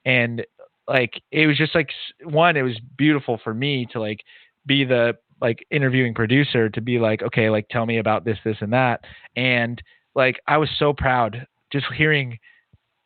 [0.04, 0.44] And
[0.86, 1.88] like it was just like
[2.22, 4.20] one, it was beautiful for me to like
[4.66, 8.58] be the like interviewing producer to be like, okay, like tell me about this, this,
[8.60, 9.00] and that.
[9.34, 9.82] And
[10.14, 12.38] like I was so proud just hearing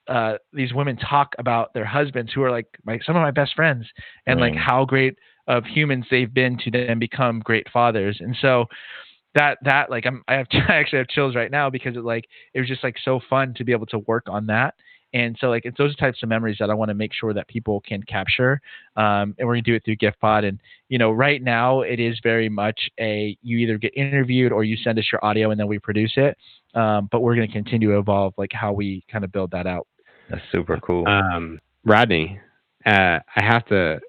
[0.09, 3.55] uh, these women talk about their husbands who are like my some of my best
[3.55, 3.87] friends
[4.27, 4.59] and like Mm.
[4.59, 5.19] how great
[5.49, 8.19] of humans they've been to then become great fathers.
[8.21, 8.67] And so
[9.35, 12.25] that that like I'm I have I actually have chills right now because it like
[12.55, 14.75] it was just like so fun to be able to work on that.
[15.13, 17.47] And so like it's those types of memories that I want to make sure that
[17.49, 18.61] people can capture.
[18.97, 20.45] Um, and we're gonna do it through Gift Pod.
[20.45, 24.65] And you know, right now it is very much a you either get interviewed or
[24.65, 26.37] you send us your audio and then we produce it.
[26.75, 29.87] Um, but we're gonna continue to evolve like how we kind of build that out.
[30.31, 31.07] That's super cool.
[31.09, 32.39] Um, Rodney,
[32.85, 34.01] uh, I have to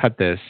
[0.00, 0.40] cut this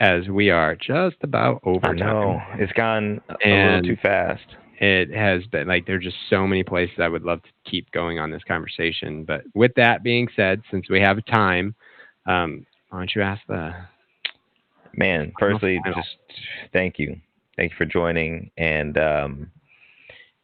[0.00, 4.56] as we are just about over I know it's gone a And- little too fast.
[4.78, 8.18] It has been like there's just so many places I would love to keep going
[8.18, 9.22] on this conversation.
[9.24, 11.76] But with that being said, since we have time,
[12.26, 13.72] um, why don't you ask the
[14.94, 16.16] Man, firstly, just
[16.72, 17.16] thank you,
[17.56, 19.50] thank you for joining, and um,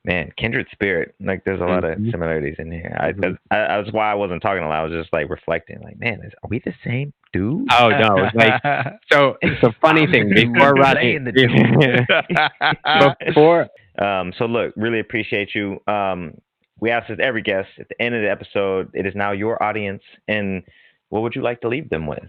[0.04, 1.14] man, kindred spirit.
[1.20, 2.10] Like, there's a lot of Mhm.
[2.10, 2.96] similarities in here.
[2.98, 3.36] I, Mhm.
[3.50, 4.80] I, that's why I wasn't talking a lot.
[4.80, 5.80] I was just like reflecting.
[5.82, 7.66] Like, man, is, are we the same dude?
[7.78, 8.28] Oh no!
[8.34, 8.62] Like
[9.12, 11.18] so, it's a funny thing before Rodney.
[11.18, 13.68] The before
[13.98, 15.80] Um, so look, really appreciate you.
[15.88, 16.34] Um,
[16.80, 18.90] we ask this every guest at the end of the episode.
[18.94, 20.62] It is now your audience, and
[21.08, 22.22] what would you like to leave them with?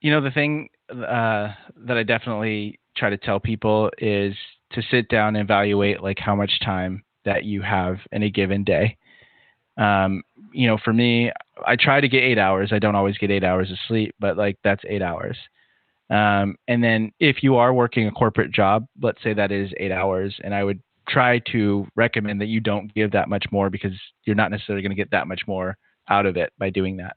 [0.00, 1.52] you know the thing uh,
[1.86, 4.34] that I definitely try to tell people is
[4.72, 8.64] to sit down and evaluate like how much time that you have in a given
[8.64, 8.96] day.
[9.76, 11.32] Um, you know, for me,
[11.66, 12.70] I try to get eight hours.
[12.72, 15.36] I don't always get eight hours of sleep, but like that's eight hours.
[16.10, 19.90] Um, and then if you are working a corporate job, let's say that is eight
[19.90, 23.92] hours, and I would try to recommend that you don't give that much more because
[24.24, 25.76] you're not necessarily going to get that much more
[26.08, 27.16] out of it by doing that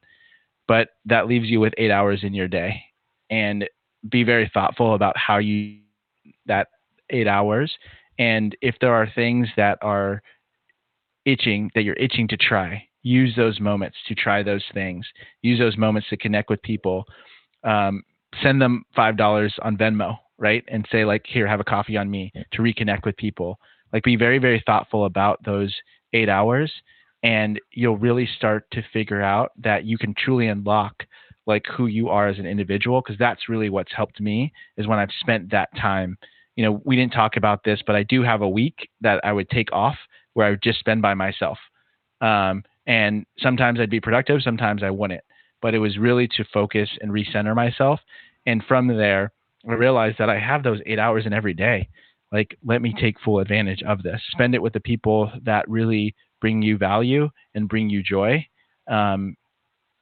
[0.67, 2.81] but that leaves you with eight hours in your day
[3.29, 3.67] and
[4.09, 5.79] be very thoughtful about how you
[6.45, 6.67] that
[7.09, 7.71] eight hours.
[8.19, 10.21] And if there are things that are
[11.25, 15.05] itching that you're itching to try use those moments to try those things.
[15.41, 17.05] Use those moments to connect with people.
[17.63, 18.03] Um,
[18.43, 20.63] send them five dollars on venmo right?
[20.67, 23.57] And say like here have a coffee on me to reconnect with people.
[23.93, 25.73] Like be very very thoughtful about those
[26.13, 26.71] eight hours
[27.23, 31.03] and you'll really start to figure out that you can truly unlock
[31.47, 34.99] like who you are as an individual because that's really what's helped me is when
[34.99, 36.17] I've spent that time.
[36.55, 39.31] You know, we didn't talk about this, but I do have a week that I
[39.31, 39.95] would take off
[40.33, 41.57] where I would just spend by myself.
[42.21, 45.23] Um, and sometimes I'd be productive, sometimes I wouldn't.
[45.61, 47.99] But it was really to focus and recenter myself.
[48.45, 49.31] And from there,
[49.67, 51.89] I realized that I have those eight hours in every day.
[52.31, 54.21] Like, let me take full advantage of this.
[54.31, 58.45] Spend it with the people that really bring you value and bring you joy.
[58.87, 59.35] Um,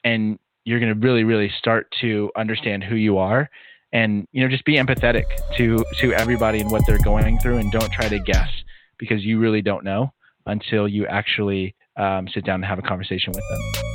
[0.04, 3.50] and you're going to really, really start to understand who you are
[3.94, 5.26] and, you know, just be empathetic
[5.58, 8.50] to, to everybody and what they're going through and don't try to guess
[8.98, 10.12] because you really don't know
[10.48, 13.95] until you actually um, sit down and have a conversation with them.